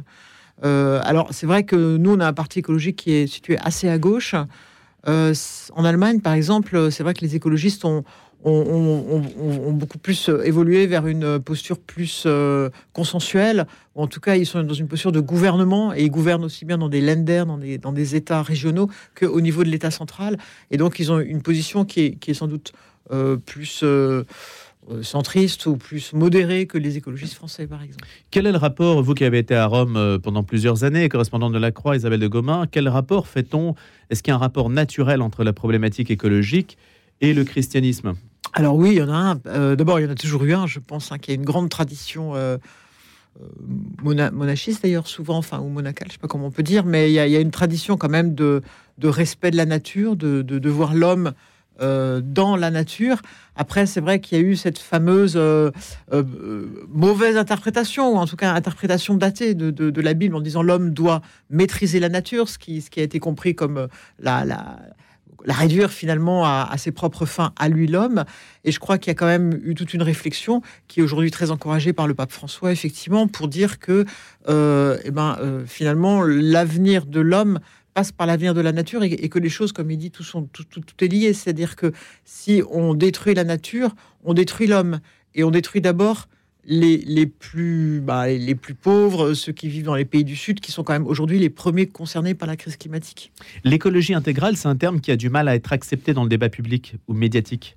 Euh, 0.64 1.00
alors, 1.02 1.26
c'est 1.32 1.46
vrai 1.46 1.64
que 1.64 1.96
nous, 1.96 2.12
on 2.12 2.20
a 2.20 2.26
un 2.28 2.32
parti 2.32 2.60
écologique 2.60 2.96
qui 2.96 3.10
est 3.10 3.26
situé 3.26 3.58
assez 3.58 3.88
à 3.88 3.98
gauche. 3.98 4.36
Euh, 5.08 5.34
en 5.74 5.84
Allemagne, 5.84 6.20
par 6.20 6.34
exemple, 6.34 6.92
c'est 6.92 7.02
vrai 7.02 7.14
que 7.14 7.22
les 7.22 7.34
écologistes 7.34 7.84
ont, 7.84 8.04
ont, 8.44 9.72
beaucoup 9.72 9.98
plus 9.98 10.28
euh, 10.28 10.42
évolué 10.42 10.86
vers 10.86 11.06
une 11.06 11.38
posture 11.38 11.78
plus 11.78 12.24
euh, 12.26 12.70
consensuelle, 12.92 13.66
en 13.94 14.06
tout 14.06 14.20
cas 14.20 14.36
ils 14.36 14.46
sont 14.46 14.62
dans 14.62 14.74
une 14.74 14.88
posture 14.88 15.12
de 15.12 15.20
gouvernement, 15.20 15.92
et 15.94 16.02
ils 16.02 16.10
gouvernent 16.10 16.44
aussi 16.44 16.64
bien 16.64 16.78
dans 16.78 16.88
des 16.88 17.00
lenders, 17.00 17.46
dans 17.46 17.92
des, 17.92 18.16
États 18.16 18.42
régionaux, 18.42 18.88
qu'au 19.14 19.40
niveau 19.40 19.62
de 19.62 19.68
l'État 19.68 19.90
central, 19.90 20.38
et 20.70 20.76
donc 20.76 20.98
ils 20.98 21.12
ont 21.12 21.20
une 21.20 21.42
position 21.42 21.84
qui 21.84 22.18
est, 22.26 22.34
sans 22.34 22.48
doute 22.48 22.72
euh, 23.12 23.36
plus... 23.36 23.84
centriste 25.02 25.66
ou 25.66 25.76
plus 25.76 26.14
modérée 26.14 26.66
que 26.66 26.78
les 26.78 26.96
écologistes 26.96 27.34
français, 27.34 27.68
par 27.68 27.80
exemple. 27.82 28.04
Quel 28.32 28.46
est 28.46 28.50
le 28.50 28.58
rapport, 28.58 29.02
vous 29.02 29.14
qui 29.14 29.24
avez 29.24 29.38
été 29.38 29.54
à 29.54 29.66
Rome 29.66 30.18
pendant 30.20 30.42
plusieurs 30.42 30.82
années, 30.82 31.08
correspondant 31.08 31.50
de 31.50 31.58
la 31.58 31.70
Croix, 31.70 31.94
Isabelle 31.94 32.18
de 32.18 32.26
Gomin, 32.26 32.66
quel 32.68 32.88
rapport 32.88 33.28
fait-on? 33.28 33.74
Est-ce 34.08 34.22
qu'il 34.22 34.32
y 34.32 34.34
a 34.34 34.36
un 34.36 34.40
rapport 34.40 34.68
naturel 34.68 35.22
entre 35.22 35.44
la 35.44 35.52
problématique 35.52 36.10
écologique 36.10 36.76
et 37.20 37.34
le 37.34 37.44
christianisme? 37.44 38.14
Alors 38.52 38.74
oui, 38.76 38.90
il 38.90 38.96
y 38.96 39.02
en 39.02 39.08
a 39.08 39.16
un. 39.16 39.40
Euh, 39.46 39.76
d'abord, 39.76 40.00
il 40.00 40.04
y 40.04 40.06
en 40.06 40.10
a 40.10 40.14
toujours 40.14 40.44
eu 40.44 40.54
un, 40.54 40.66
je 40.66 40.80
pense, 40.80 41.12
hein, 41.12 41.18
qui 41.18 41.30
a 41.30 41.34
une 41.34 41.44
grande 41.44 41.68
tradition 41.68 42.34
euh, 42.34 42.58
euh, 43.40 44.30
monachiste 44.32 44.82
d'ailleurs, 44.82 45.06
souvent, 45.06 45.36
enfin, 45.38 45.60
ou 45.60 45.68
monacale, 45.68 46.08
je 46.08 46.10
ne 46.10 46.12
sais 46.14 46.18
pas 46.18 46.28
comment 46.28 46.46
on 46.46 46.50
peut 46.50 46.62
dire, 46.62 46.84
mais 46.84 47.10
il 47.10 47.14
y, 47.14 47.18
a, 47.18 47.40
une 47.40 47.52
tradition 47.52 47.96
quand 47.96 48.08
même 48.08 48.34
de, 48.34 48.62
respect 49.02 49.50
de 49.50 49.56
la 49.56 49.66
nature, 49.66 50.16
de, 50.16 50.68
voir 50.68 50.94
l'homme 50.94 51.32
dans 51.80 52.56
la 52.56 52.70
nature. 52.70 53.22
Après, 53.56 53.86
c'est 53.86 54.02
vrai 54.02 54.20
qu'il 54.20 54.36
y 54.36 54.40
a 54.40 54.44
eu 54.44 54.54
cette 54.56 54.78
fameuse 54.78 55.40
mauvaise 56.88 57.36
interprétation, 57.36 58.14
ou 58.14 58.16
en 58.16 58.26
tout 58.26 58.36
cas 58.36 58.52
interprétation 58.52 59.14
datée 59.14 59.54
de, 59.54 60.00
la 60.00 60.14
Bible 60.14 60.34
en 60.34 60.40
disant 60.40 60.62
l'homme 60.62 60.90
doit 60.90 61.22
maîtriser 61.50 62.00
la 62.00 62.08
nature, 62.08 62.48
ce 62.48 62.58
qui, 62.58 62.84
a 62.96 63.02
été 63.02 63.20
compris 63.20 63.54
comme 63.54 63.86
la 64.18 64.44
la 65.44 65.54
réduire 65.54 65.90
finalement 65.90 66.44
à, 66.44 66.74
ses 66.76 66.92
propres 66.92 67.26
fins, 67.26 67.52
à 67.58 67.68
lui 67.68 67.86
l'homme. 67.86 68.24
Et 68.64 68.72
je 68.72 68.78
crois 68.78 68.98
qu'il 68.98 69.10
y 69.10 69.12
a 69.12 69.14
quand 69.14 69.26
même 69.26 69.58
eu 69.64 69.74
toute 69.74 69.94
une 69.94 70.02
réflexion 70.02 70.62
qui 70.88 71.00
est 71.00 71.02
aujourd'hui 71.02 71.30
très 71.30 71.50
encouragée 71.50 71.92
par 71.92 72.06
le 72.06 72.14
pape 72.14 72.32
François, 72.32 72.72
effectivement, 72.72 73.26
pour 73.26 73.48
dire 73.48 73.78
que 73.78 74.04
euh, 74.48 74.98
eh 75.04 75.10
ben, 75.10 75.36
euh, 75.40 75.64
finalement 75.66 76.22
l'avenir 76.22 77.06
de 77.06 77.20
l'homme 77.20 77.60
passe 77.94 78.12
par 78.12 78.26
l'avenir 78.26 78.54
de 78.54 78.60
la 78.60 78.72
nature 78.72 79.02
et, 79.02 79.28
que 79.28 79.38
les 79.38 79.48
choses, 79.48 79.72
comme 79.72 79.90
il 79.90 79.98
dit, 79.98 80.10
tout, 80.10 80.22
sont, 80.22 80.44
tout, 80.44 80.64
tout, 80.64 80.80
tout 80.80 81.04
est 81.04 81.08
lié. 81.08 81.32
C'est-à-dire 81.32 81.74
que 81.74 81.92
si 82.24 82.62
on 82.70 82.94
détruit 82.94 83.34
la 83.34 83.44
nature, 83.44 83.94
on 84.24 84.34
détruit 84.34 84.66
l'homme. 84.66 85.00
Et 85.34 85.44
on 85.44 85.50
détruit 85.50 85.80
d'abord 85.80 86.28
les, 86.70 87.26
plus, 87.26 88.00
bah, 88.00 88.28
les 88.28 88.54
plus 88.54 88.74
pauvres, 88.74 89.34
ceux 89.34 89.52
qui 89.52 89.68
vivent 89.68 89.84
dans 89.84 89.96
les 89.96 90.04
pays 90.04 90.24
du 90.24 90.36
Sud, 90.36 90.60
qui 90.60 90.70
sont 90.70 90.84
quand 90.84 90.92
même 90.92 91.06
aujourd'hui 91.06 91.38
les 91.38 91.50
premiers 91.50 91.86
concernés 91.86 92.34
par 92.34 92.46
la 92.48 92.56
crise 92.56 92.76
climatique. 92.76 93.32
L'écologie 93.64 94.14
intégrale, 94.14 94.56
c'est 94.56 94.68
un 94.68 94.76
terme 94.76 95.00
qui 95.00 95.10
a 95.10 95.16
du 95.16 95.30
mal 95.30 95.48
à 95.48 95.54
être 95.56 95.72
accepté 95.72 96.14
dans 96.14 96.22
le 96.22 96.28
débat 96.28 96.48
public 96.48 96.94
ou 97.08 97.14
médiatique. 97.14 97.76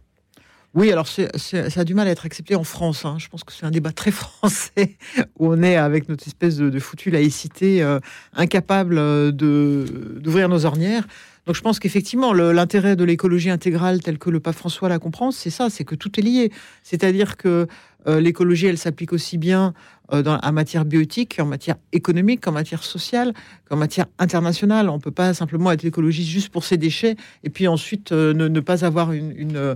Oui, 0.75 0.91
alors 0.91 1.07
ça 1.07 1.27
a 1.75 1.83
du 1.83 1.93
mal 1.93 2.07
à 2.07 2.12
être 2.12 2.25
accepté 2.25 2.55
en 2.55 2.63
France. 2.63 3.05
Hein. 3.05 3.17
Je 3.19 3.27
pense 3.27 3.43
que 3.43 3.53
c'est 3.53 3.65
un 3.65 3.71
débat 3.71 3.91
très 3.91 4.12
français 4.12 4.95
où 5.38 5.51
on 5.51 5.62
est 5.62 5.75
avec 5.75 6.09
notre 6.09 6.27
espèce 6.27 6.57
de, 6.57 6.69
de 6.69 6.79
foutue 6.79 7.12
laïcité 7.12 7.83
euh, 7.83 8.00
incapable 8.33 8.97
euh, 8.97 9.31
d'ouvrir 9.31 10.50
nos 10.50 10.65
ornières. 10.65 11.07
Donc 11.45 11.55
je 11.55 11.62
pense 11.62 11.79
qu'effectivement, 11.79 12.31
l'intérêt 12.33 12.95
de 12.95 13.03
l'écologie 13.03 13.50
intégrale, 13.50 14.01
tel 14.01 14.17
que 14.17 14.29
le 14.29 14.39
pape 14.39 14.55
François 14.55 14.88
la 14.88 15.00
comprend, 15.00 15.31
c'est 15.31 15.50
ça, 15.50 15.69
c'est 15.69 15.83
que 15.83 15.95
tout 15.95 16.19
est 16.19 16.23
lié. 16.23 16.51
C'est-à-dire 16.83 17.35
que 17.35 17.67
euh, 18.07 18.19
l'écologie, 18.21 18.67
elle 18.67 18.77
s'applique 18.77 19.13
aussi 19.13 19.38
bien 19.38 19.73
euh, 20.13 20.23
en 20.23 20.51
matière 20.53 20.85
bioéthique, 20.85 21.38
en 21.39 21.45
matière 21.45 21.75
économique, 21.91 22.47
en 22.47 22.51
matière 22.51 22.83
sociale, 22.83 23.33
qu'en 23.69 23.75
matière 23.75 24.05
internationale. 24.19 24.89
On 24.89 24.97
ne 24.97 25.01
peut 25.01 25.12
pas 25.12 25.33
simplement 25.33 25.71
être 25.71 25.83
écologiste 25.85 26.29
juste 26.29 26.50
pour 26.50 26.63
ses 26.63 26.77
déchets 26.77 27.15
et 27.43 27.50
puis 27.50 27.67
ensuite 27.67 28.12
euh, 28.12 28.33
ne, 28.33 28.59
pas 28.59 28.85
avoir 28.85 29.12
une, 29.12 29.75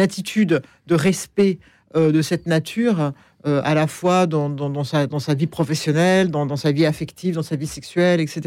attitude 0.00 0.62
de 0.86 0.94
respect 0.94 1.58
de 1.94 2.22
cette 2.22 2.46
nature 2.46 3.12
euh, 3.46 3.60
à 3.62 3.74
la 3.74 3.86
fois 3.86 4.26
dans, 4.26 4.48
dans, 4.48 4.84
sa, 4.84 5.06
dans, 5.06 5.18
sa, 5.18 5.34
vie 5.34 5.46
professionnelle, 5.46 6.30
dans, 6.30 6.46
dans, 6.46 6.56
sa 6.56 6.72
vie 6.72 6.86
affective, 6.86 7.34
dans 7.34 7.42
sa 7.42 7.56
vie 7.56 7.66
sexuelle, 7.66 8.18
etc. 8.20 8.40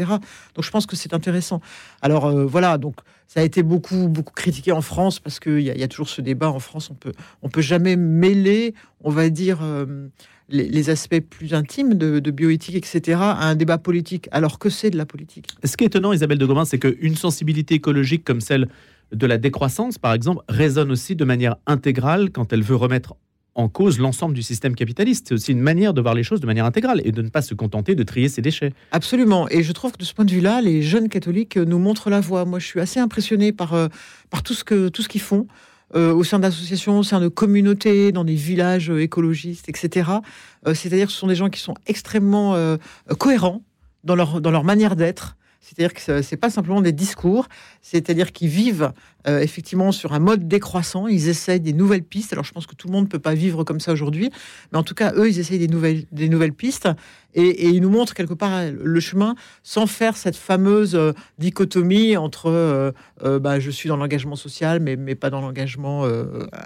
Donc 0.56 0.64
je 0.64 0.70
pense 0.72 0.86
que 0.86 0.96
c'est 0.96 1.14
intéressant. 1.14 1.60
Alors 2.02 2.26
euh, 2.26 2.44
voilà, 2.44 2.78
donc 2.78 2.96
ça 3.28 3.38
a 3.38 3.44
été 3.44 3.62
beaucoup, 3.62 4.08
beaucoup 4.08 4.32
critiqué 4.34 4.72
en 4.72 4.80
France 4.80 5.20
parce 5.20 5.38
qu'il 5.38 5.60
y, 5.60 5.66
y, 5.66 5.82
a 5.84 5.88
toujours 5.88 6.08
ce 6.08 6.20
débat 6.20 6.50
en 6.50 6.58
France. 6.58 6.90
On 6.90 6.94
peut, 6.94 7.12
on 7.42 7.48
peut 7.48 7.60
jamais 7.60 7.94
mêler, 7.94 8.74
on 9.04 9.10
va 9.10 9.30
dire, 9.30 9.60
euh, 9.62 10.08
les, 10.48 10.90
aspects 10.90 11.20
plus 11.20 11.54
intimes 11.54 11.94
de, 11.94 12.30
bioéthique, 12.32 12.74
etc., 12.74 13.18
à 13.20 13.46
un 13.46 13.54
débat 13.54 13.78
politique, 13.78 14.28
alors 14.32 14.58
que 14.58 14.68
c'est 14.68 14.90
de 14.90 14.96
la 14.96 15.06
politique. 15.06 15.46
Ce 15.62 15.76
qui 15.76 15.84
est 15.84 15.88
étonnant, 15.88 16.12
Isabelle 16.12 16.38
de 16.38 16.46
Gomin, 16.46 16.64
c'est 16.64 16.80
qu'une 16.80 17.14
sensibilité 17.14 17.76
écologique 17.76 18.24
comme 18.24 18.40
celle 18.40 18.68
de 19.12 19.26
la 19.28 19.38
décroissance, 19.38 19.96
par 19.96 20.12
exemple, 20.12 20.42
résonne 20.48 20.90
aussi 20.90 21.14
de 21.14 21.24
manière 21.24 21.56
intégrale 21.66 22.30
quand 22.30 22.52
elle 22.52 22.62
veut 22.62 22.76
remettre 22.76 23.14
en 23.58 23.68
cause 23.68 23.98
l'ensemble 23.98 24.34
du 24.34 24.42
système 24.42 24.76
capitaliste. 24.76 25.26
C'est 25.28 25.34
aussi 25.34 25.52
une 25.52 25.60
manière 25.60 25.92
de 25.92 26.00
voir 26.00 26.14
les 26.14 26.22
choses 26.22 26.40
de 26.40 26.46
manière 26.46 26.64
intégrale 26.64 27.02
et 27.04 27.10
de 27.10 27.22
ne 27.22 27.28
pas 27.28 27.42
se 27.42 27.54
contenter 27.54 27.96
de 27.96 28.02
trier 28.04 28.28
ses 28.28 28.40
déchets. 28.40 28.72
Absolument. 28.92 29.48
Et 29.50 29.64
je 29.64 29.72
trouve 29.72 29.92
que 29.92 29.98
de 29.98 30.04
ce 30.04 30.14
point 30.14 30.24
de 30.24 30.30
vue-là, 30.30 30.60
les 30.62 30.80
jeunes 30.80 31.08
catholiques 31.08 31.56
nous 31.56 31.80
montrent 31.80 32.08
la 32.08 32.20
voie. 32.20 32.44
Moi, 32.44 32.60
je 32.60 32.66
suis 32.66 32.80
assez 32.80 33.00
impressionné 33.00 33.50
par, 33.52 33.74
euh, 33.74 33.88
par 34.30 34.44
tout 34.44 34.54
ce 34.54 34.62
qu'ils 34.64 35.20
font. 35.20 35.46
Euh, 35.96 36.12
au 36.12 36.22
sein 36.22 36.38
d'associations, 36.38 36.98
au 36.98 37.02
sein 37.02 37.18
de 37.18 37.28
communautés, 37.28 38.12
dans 38.12 38.22
des 38.22 38.34
villages 38.34 38.90
euh, 38.90 39.00
écologistes, 39.02 39.70
etc. 39.70 40.10
C'est-à-dire 40.74 41.06
que 41.06 41.12
ce 41.12 41.18
sont 41.18 41.28
des 41.28 41.34
gens 41.34 41.48
qui 41.48 41.60
sont 41.60 41.74
extrêmement 41.86 42.54
cohérents 43.16 43.62
dans 44.04 44.14
leur, 44.14 44.42
dans 44.42 44.50
leur 44.50 44.64
manière 44.64 44.96
d'être. 44.96 45.36
C'est-à-dire 45.60 45.92
que 45.92 46.00
ce 46.00 46.12
n'est 46.12 46.38
pas 46.38 46.50
simplement 46.50 46.80
des 46.80 46.92
discours, 46.92 47.48
c'est-à-dire 47.82 48.32
qu'ils 48.32 48.48
vivent 48.48 48.92
euh, 49.26 49.40
effectivement 49.40 49.92
sur 49.92 50.12
un 50.12 50.18
mode 50.18 50.48
décroissant. 50.48 51.08
Ils 51.08 51.28
essayent 51.28 51.60
des 51.60 51.72
nouvelles 51.72 52.04
pistes. 52.04 52.32
Alors 52.32 52.44
je 52.44 52.52
pense 52.52 52.66
que 52.66 52.74
tout 52.74 52.86
le 52.86 52.92
monde 52.92 53.04
ne 53.04 53.10
peut 53.10 53.18
pas 53.18 53.34
vivre 53.34 53.64
comme 53.64 53.80
ça 53.80 53.92
aujourd'hui, 53.92 54.30
mais 54.72 54.78
en 54.78 54.82
tout 54.82 54.94
cas, 54.94 55.12
eux, 55.14 55.28
ils 55.28 55.38
essayent 55.38 55.58
des 55.58 55.68
nouvelles, 55.68 56.04
des 56.12 56.28
nouvelles 56.28 56.52
pistes 56.54 56.88
et, 57.34 57.68
ils 57.68 57.80
nous 57.80 57.90
montrent 57.90 58.14
quelque 58.14 58.34
part 58.34 58.64
le 58.72 59.00
chemin 59.00 59.34
sans 59.62 59.86
faire 59.86 60.16
cette 60.16 60.36
fameuse 60.36 60.94
euh, 60.94 61.12
dichotomie 61.38 62.16
entre 62.16 62.50
euh, 62.50 63.38
bah, 63.38 63.60
je 63.60 63.70
suis 63.70 63.88
dans 63.88 63.96
l'engagement 63.96 64.36
social, 64.36 64.80
mais, 64.80 64.96
pas 65.14 65.30
dans 65.30 65.40
l'engagement 65.40 66.04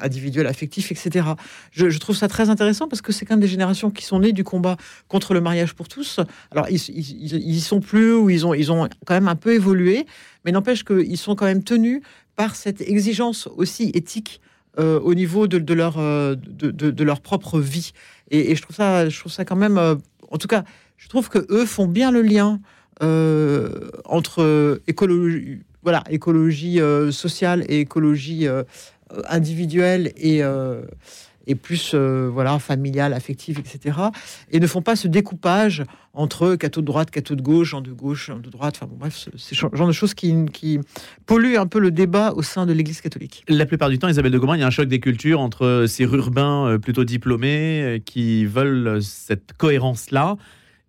individuel, 0.03 0.47
affectif, 0.47 0.93
etc. 0.93 1.27
Je, 1.71 1.99
trouve 1.99 2.17
ça 2.17 2.29
très 2.29 2.51
intéressant 2.51 2.89
parce 2.89 3.01
que 3.01 3.13
c'est 3.13 3.25
quand 3.25 3.35
même 3.35 3.41
des 3.41 3.49
générations 3.49 3.91
qui 3.91 4.05
sont 4.05 4.21
nées 4.21 4.33
du 4.33 4.45
combat 4.45 4.77
contre 5.09 5.35
le 5.35 5.41
mariage 5.41 5.75
pour 5.75 5.89
tous. 5.89 6.21
Alors 6.51 6.67
ils, 6.69 6.81
ils, 6.89 7.61
sont 7.61 7.81
plus 7.81 8.15
ou 8.15 8.31
ils 8.31 8.47
ont, 8.47 8.55
ils 8.55 8.71
ont 8.71 8.89
quand 9.07 9.15
même 9.15 9.29
un 9.29 9.37
peu 9.37 9.55
évolué, 9.55 10.07
mais 10.45 10.53
n'empêche 10.53 10.85
qu'ils 10.85 11.19
sont 11.19 11.35
quand 11.35 11.47
même 11.47 11.65
tenus 11.65 12.03
par 12.37 12.57
cette 12.57 12.81
exigence 12.81 13.49
aussi 13.57 13.91
éthique 13.95 14.41
euh, 14.79 14.99
au 15.01 15.15
niveau 15.15 15.49
de, 15.49 15.75
leur, 15.75 15.99
euh, 15.99 16.35
de, 16.35 17.05
leur 17.05 17.21
propre 17.21 17.61
vie. 17.61 17.93
Et, 18.31 18.57
je, 18.57 18.63
trouve 18.63 18.75
ça, 18.75 19.07
je 19.07 19.21
trouve 19.21 19.31
ça 19.31 19.45
quand 19.45 19.57
même, 19.57 19.77
euh, 19.77 19.97
en 20.33 20.39
tout 20.39 20.49
cas, 20.49 20.65
je 20.97 21.09
trouve 21.09 21.29
que 21.29 21.47
eux 21.51 21.67
font 21.67 21.87
bien 21.87 22.11
le 22.11 22.23
lien 22.23 22.61
entre 24.05 24.81
écologie, 24.87 25.61
voilà, 25.83 26.05
écologie 26.09 26.81
sociale 27.11 27.65
et 27.69 27.81
écologie 27.81 28.47
individuelle 29.29 30.13
et 30.17 30.43
et 31.47 31.55
plus 31.55 31.93
euh, 31.95 32.29
voilà 32.33 32.59
familiale, 32.59 33.13
affective, 33.13 33.59
etc. 33.59 33.99
Et 34.51 34.61
ne 34.61 34.67
font 34.67 34.83
pas 34.83 34.97
ce 34.97 35.09
découpage 35.09 35.85
entre 36.15 36.57
catho 36.57 36.81
de 36.81 36.87
droite, 36.87 37.11
catho 37.11 37.35
de 37.35 37.43
gauche, 37.43 37.71
gens 37.71 37.81
de 37.81 37.93
gauche, 37.93 38.27
gens 38.27 38.39
de 38.39 38.51
droite. 38.51 38.75
Enfin 38.77 38.87
bon, 38.87 38.97
bref, 38.97 39.29
c'est 39.37 39.55
ce 39.55 39.67
genre 39.73 39.87
de 39.87 39.93
choses 39.93 40.15
qui, 40.15 40.35
qui 40.53 40.79
polluent 41.27 41.59
un 41.59 41.67
peu 41.67 41.79
le 41.79 41.91
débat 41.91 42.33
au 42.33 42.43
sein 42.43 42.67
de 42.67 42.73
l'Église 42.73 43.01
catholique. 43.01 43.45
La 43.49 43.67
plupart 43.67 43.89
du 43.89 43.99
temps, 43.99 44.09
Isabelle 44.09 44.33
de 44.33 44.39
Gaumin, 44.39 44.57
il 44.57 44.61
y 44.61 44.65
a 44.65 44.67
un 44.67 44.71
choc 44.71 44.89
des 44.89 45.01
cultures 45.01 45.41
entre 45.41 45.87
ces 45.89 46.05
urbains 46.05 46.67
euh, 46.67 46.79
plutôt 46.79 47.05
diplômés 47.05 47.83
euh, 47.83 47.99
qui 47.99 48.45
veulent 48.45 49.03
cette 49.03 49.53
cohérence-là 49.57 50.37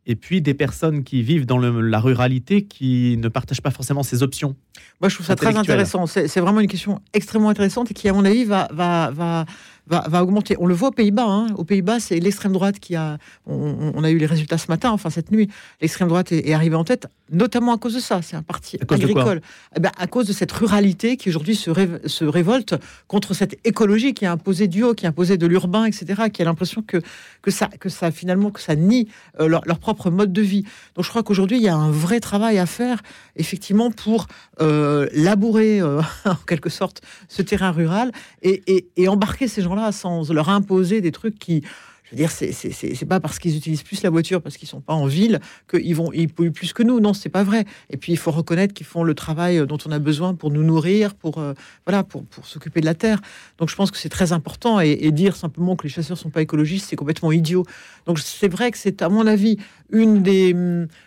et 0.06 0.16
puis 0.16 0.42
des 0.42 0.54
personnes 0.54 1.04
qui 1.04 1.22
vivent 1.22 1.46
dans 1.46 1.60
la 1.60 2.00
ruralité 2.00 2.64
qui 2.64 3.18
ne 3.18 3.30
partagent 3.30 3.62
pas 3.62 3.72
forcément 3.72 4.04
ces 4.04 4.22
options. 4.22 4.56
Moi, 5.00 5.10
je 5.10 5.16
trouve 5.16 5.26
ça 5.26 5.36
très 5.36 5.56
intéressant. 5.56 6.06
C'est 6.08 6.40
vraiment 6.40 6.60
une 6.60 6.68
question 6.68 7.02
extrêmement 7.14 7.50
intéressante 7.50 7.92
et 7.92 7.94
qui, 7.94 8.10
à 8.10 8.14
mon 8.14 8.26
avis, 8.26 8.44
va, 8.44 8.68
va, 8.74 9.12
va 9.12 9.46
va, 9.88 10.24
augmenter. 10.24 10.56
On 10.60 10.66
le 10.66 10.74
voit 10.74 10.90
aux 10.90 10.94
Pays-Bas. 10.94 11.26
Hein. 11.26 11.48
Aux 11.58 11.64
Pays-Bas, 11.64 12.00
c'est 12.00 12.20
l'extrême 12.20 12.54
droite 12.54 12.80
qui 12.80 12.96
a. 12.96 13.18
On, 13.46 14.04
a 14.04 14.10
eu 14.10 14.18
les 14.18 14.26
résultats 14.26 14.58
ce 14.58 14.68
matin, 14.68 14.92
enfin 14.92 15.10
cette 15.10 15.32
nuit. 15.32 15.50
L'extrême 15.82 16.08
droite 16.08 16.32
est, 16.32 16.54
arrivée 16.54 16.76
en 16.76 16.84
tête, 16.84 17.08
notamment 17.32 17.74
à 17.74 17.78
cause 17.78 17.96
de 17.96 18.00
ça. 18.00 18.22
C'est 18.22 18.36
un 18.36 18.42
parti 18.42 18.78
agricole. 18.90 19.42
Eh 19.76 19.80
ben, 19.80 19.92
à 19.98 20.08
cause 20.08 20.28
de 20.28 20.34
cette 20.34 20.52
ruralité 20.52 21.18
qui 21.18 21.30
aujourd'hui 21.30 21.56
se, 21.56 21.72
se, 22.06 22.26
révolte 22.26 22.76
contre 23.08 23.34
cette 23.34 23.60
écologie 23.66 24.14
qui 24.14 24.26
a 24.26 24.32
imposé 24.32 24.68
du 24.68 24.84
haut, 24.84 24.94
qui 24.94 25.06
a 25.06 25.10
imposé 25.10 25.38
de 25.38 25.48
l'urbain, 25.48 25.86
etc. 25.86 26.24
Qui 26.32 26.42
a 26.42 26.46
l'impression 26.46 26.82
que, 26.82 27.02
que, 27.42 27.52
ça, 27.52 27.68
que 27.68 27.90
ça, 27.90 28.12
finalement, 28.12 28.52
que 28.52 28.62
ça 28.62 28.76
nie 28.76 29.08
euh, 29.40 29.48
leur, 29.48 29.80
propre 29.80 30.10
mode 30.10 30.32
de 30.32 30.42
vie. 30.42 30.64
Donc 30.96 31.04
je 31.04 31.10
crois 31.10 31.24
qu'aujourd'hui, 31.24 31.58
il 31.58 31.64
y 31.64 31.68
a 31.68 31.76
un 31.76 31.92
vrai 31.92 32.20
travail 32.20 32.58
à 32.58 32.66
faire, 32.66 33.02
effectivement, 33.36 33.92
pour 33.92 34.28
euh, 34.62 35.08
labourer, 35.14 35.82
euh, 35.82 36.02
en 36.26 36.36
quelque 36.48 36.70
sorte, 36.70 37.02
ce 37.28 37.42
terrain 37.42 37.72
rural 37.72 38.12
et, 38.42 38.64
et 38.96 39.08
embarquer 39.08 39.48
ces 39.48 39.62
gens 39.62 39.73
sans 39.92 40.32
leur 40.32 40.50
imposer 40.50 41.02
des 41.02 41.12
trucs 41.12 41.38
qui, 41.40 41.64
je 42.06 42.12
veux 42.12 42.18
dire, 42.18 42.32
c'est 42.32 43.06
pas 43.06 43.20
parce 43.20 43.40
qu'ils 43.40 43.56
utilisent 43.56 43.84
plus 43.84 44.04
la 44.04 44.10
voiture, 44.10 44.42
parce 44.42 44.58
qu'ils 44.58 44.68
sont 44.68 44.82
pas 44.82 44.94
en 44.94 45.06
ville, 45.06 45.40
qu'ils 45.70 45.96
vont 45.96 46.12
polluent 46.36 46.52
plus 46.52 46.74
que 46.74 46.84
nous. 46.84 47.00
Non, 47.00 47.14
c'est 47.14 47.30
pas 47.30 47.44
vrai. 47.44 47.66
Et 47.90 47.98
puis 47.98 48.12
il 48.12 48.18
faut 48.18 48.32
reconnaître 48.32 48.74
qu'ils 48.74 48.86
font 48.86 49.04
le 49.04 49.16
travail 49.16 49.66
dont 49.66 49.78
on 49.86 49.92
a 49.92 50.00
besoin 50.00 50.36
pour 50.36 50.52
nous 50.52 50.64
nourrir, 50.64 51.16
pour 51.16 51.38
euh, 51.38 51.54
voilà, 51.86 52.04
pour, 52.04 52.24
s'occuper 52.44 52.82
de 52.82 52.86
la 52.86 52.94
terre. 52.94 53.20
Donc 53.58 53.70
je 53.70 53.76
pense 53.76 53.90
que 53.90 53.98
c'est 53.98 54.10
très 54.10 54.34
important. 54.34 54.80
Et, 54.80 55.12
dire 55.14 55.36
simplement 55.36 55.76
que 55.76 55.84
les 55.84 55.90
chasseurs 55.90 56.18
sont 56.18 56.32
pas 56.32 56.42
écologistes, 56.42 56.88
c'est 56.90 56.96
complètement 56.96 57.32
idiot. 57.32 57.66
Donc 58.06 58.20
c'est 58.20 58.48
vrai 58.48 58.72
que 58.72 58.78
c'est 58.78 59.02
à 59.02 59.10
mon 59.10 59.28
avis 59.28 59.58
une 59.92 60.24
des 60.24 60.56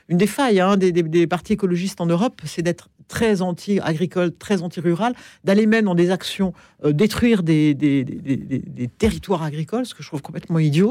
des 0.08 0.26
failles 0.26 0.60
hein, 0.60 0.76
des, 0.76 1.26
partis 1.26 1.54
écologistes 1.54 2.00
en 2.00 2.06
Europe, 2.06 2.40
c'est 2.44 2.62
d'être 2.62 2.88
très 3.08 3.42
anti-agricole, 3.42 4.32
très 4.36 4.62
anti-rural, 4.62 5.14
d'aller 5.44 5.66
même 5.66 5.84
dans 5.84 5.94
des 5.94 6.10
actions 6.10 6.52
euh, 6.84 6.92
détruire 6.92 7.42
des, 7.42 7.76
territoires 8.98 9.42
agricoles, 9.42 9.86
ce 9.86 9.94
que 9.94 10.02
je 10.02 10.08
trouve 10.08 10.22
complètement 10.22 10.58
idiot. 10.58 10.85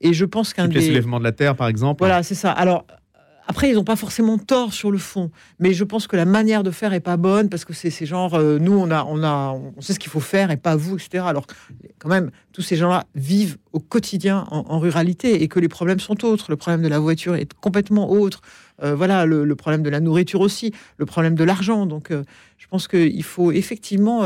Et 0.00 0.12
je 0.12 0.24
pense 0.24 0.52
qu'un 0.52 0.68
des... 0.68 0.80
soulèvements 0.80 1.18
de 1.18 1.24
la 1.24 1.32
terre, 1.32 1.56
par 1.56 1.68
exemple. 1.68 1.98
Voilà, 1.98 2.22
c'est 2.22 2.34
ça. 2.34 2.50
Alors, 2.50 2.86
après, 3.48 3.70
ils 3.70 3.74
n'ont 3.74 3.84
pas 3.84 3.96
forcément 3.96 4.38
tort 4.38 4.72
sur 4.72 4.90
le 4.90 4.98
fond, 4.98 5.30
mais 5.60 5.72
je 5.72 5.84
pense 5.84 6.06
que 6.06 6.16
la 6.16 6.24
manière 6.24 6.64
de 6.64 6.70
faire 6.70 6.92
est 6.92 7.00
pas 7.00 7.16
bonne 7.16 7.48
parce 7.48 7.64
que 7.64 7.72
c'est 7.72 7.90
ces 7.90 8.04
genre, 8.04 8.34
euh, 8.34 8.58
nous, 8.58 8.72
on 8.72 8.90
a, 8.90 9.04
on 9.04 9.22
a, 9.22 9.52
on 9.52 9.80
sait 9.80 9.92
ce 9.92 9.98
qu'il 10.00 10.10
faut 10.10 10.20
faire 10.20 10.50
et 10.50 10.56
pas 10.56 10.74
vous, 10.74 10.96
etc. 10.96 11.24
Alors, 11.26 11.46
quand 11.98 12.08
même, 12.08 12.30
tous 12.56 12.62
ces 12.62 12.76
gens-là 12.76 13.04
vivent 13.14 13.58
au 13.74 13.80
quotidien 13.80 14.46
en, 14.50 14.78
ruralité 14.78 15.42
et 15.42 15.46
que 15.48 15.60
les 15.60 15.68
problèmes 15.68 16.00
sont 16.00 16.24
autres. 16.24 16.46
Le 16.48 16.56
problème 16.56 16.80
de 16.80 16.88
la 16.88 16.98
voiture 16.98 17.34
est 17.34 17.52
complètement 17.52 18.10
autre. 18.10 18.40
Euh, 18.82 18.94
voilà, 18.94 19.26
le, 19.26 19.54
problème 19.56 19.82
de 19.82 19.90
la 19.90 20.00
nourriture 20.00 20.40
aussi, 20.40 20.72
le 20.96 21.04
problème 21.04 21.34
de 21.34 21.44
l'argent. 21.44 21.84
Donc, 21.84 22.10
euh, 22.10 22.24
je 22.56 22.66
pense 22.66 22.88
qu'il 22.88 23.22
faut 23.24 23.52
effectivement 23.52 24.22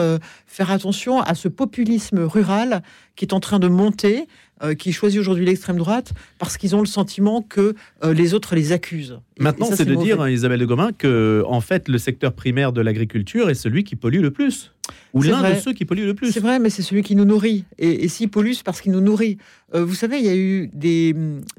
faire 0.46 0.70
attention 0.70 1.20
à 1.20 1.34
ce 1.34 1.49
populisme 1.49 2.20
rural 2.20 2.84
qui 3.16 3.25
est 3.25 3.34
en 3.34 3.40
train 3.40 3.58
de 3.58 3.66
monter 3.66 4.28
euh, 4.62 4.75
qui 4.75 4.92
choisit 4.92 5.18
aujourd'hui 5.18 5.46
l'extrême 5.46 5.78
droite 5.78 6.12
parce 6.38 6.58
qu'ils 6.58 6.76
ont 6.76 6.80
le 6.80 6.87
sentiment 6.87 7.40
que 7.40 7.75
euh, 8.04 8.12
les 8.12 8.34
autres 8.34 8.54
les 8.54 8.72
accusent. 8.72 9.18
Maintenant, 9.38 9.70
c'est 9.72 9.87
de 9.87 9.94
dire, 9.94 10.20
hein, 10.20 10.28
Isabelle 10.28 10.60
de 10.60 10.66
Gomin, 10.66 10.92
que 10.92 11.42
en 11.46 11.62
fait, 11.62 11.88
le 11.88 11.96
secteur 11.96 12.34
primaire 12.34 12.70
de 12.75 12.82
l'agriculture 12.82 13.49
est 13.49 13.54
celui 13.54 13.84
qui 13.84 13.96
pollue 13.96 14.20
le 14.20 14.30
plus. 14.30 14.72
Ou 15.14 15.22
l'un 15.22 15.50
de 15.50 15.58
ceux 15.58 15.72
qui 15.72 15.87
polluent 15.87 16.04
le 16.04 16.12
plus. 16.12 16.32
C'est 16.32 16.40
vrai, 16.40 16.58
mais 16.58 16.68
c'est 16.68 16.82
celui 16.82 17.02
qui 17.02 17.16
nous 17.16 17.25
nourrit. 17.25 17.64
Et, 17.78 18.06
parce 18.29 18.81
qu'il 18.81 18.93
nous 18.93 19.00
nourrit. 19.00 19.39
Euh, 19.75 19.85
vous 19.85 19.95
savez, 19.95 20.19
il 20.19 20.25
y 20.25 20.29
a 20.29 20.37
eu 20.37 20.71
des, 20.73 21.15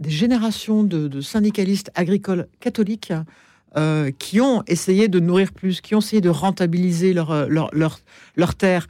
générations 0.06 0.84
de, 0.84 1.22
syndicalistes 1.22 1.92
agricoles 1.96 2.48
catholiques 2.60 3.14
qui 4.20 4.42
ont 4.42 4.64
essayé 4.68 5.08
de 5.08 5.22
nourrir 5.22 5.54
plus, 5.54 5.80
qui 5.80 5.96
ont 5.96 6.00
essayé 6.00 6.22
de 6.22 6.28
rentabiliser 6.28 7.14
leur, 7.14 7.48
leur, 7.48 7.72
leur 8.36 8.56
terre, 8.56 8.86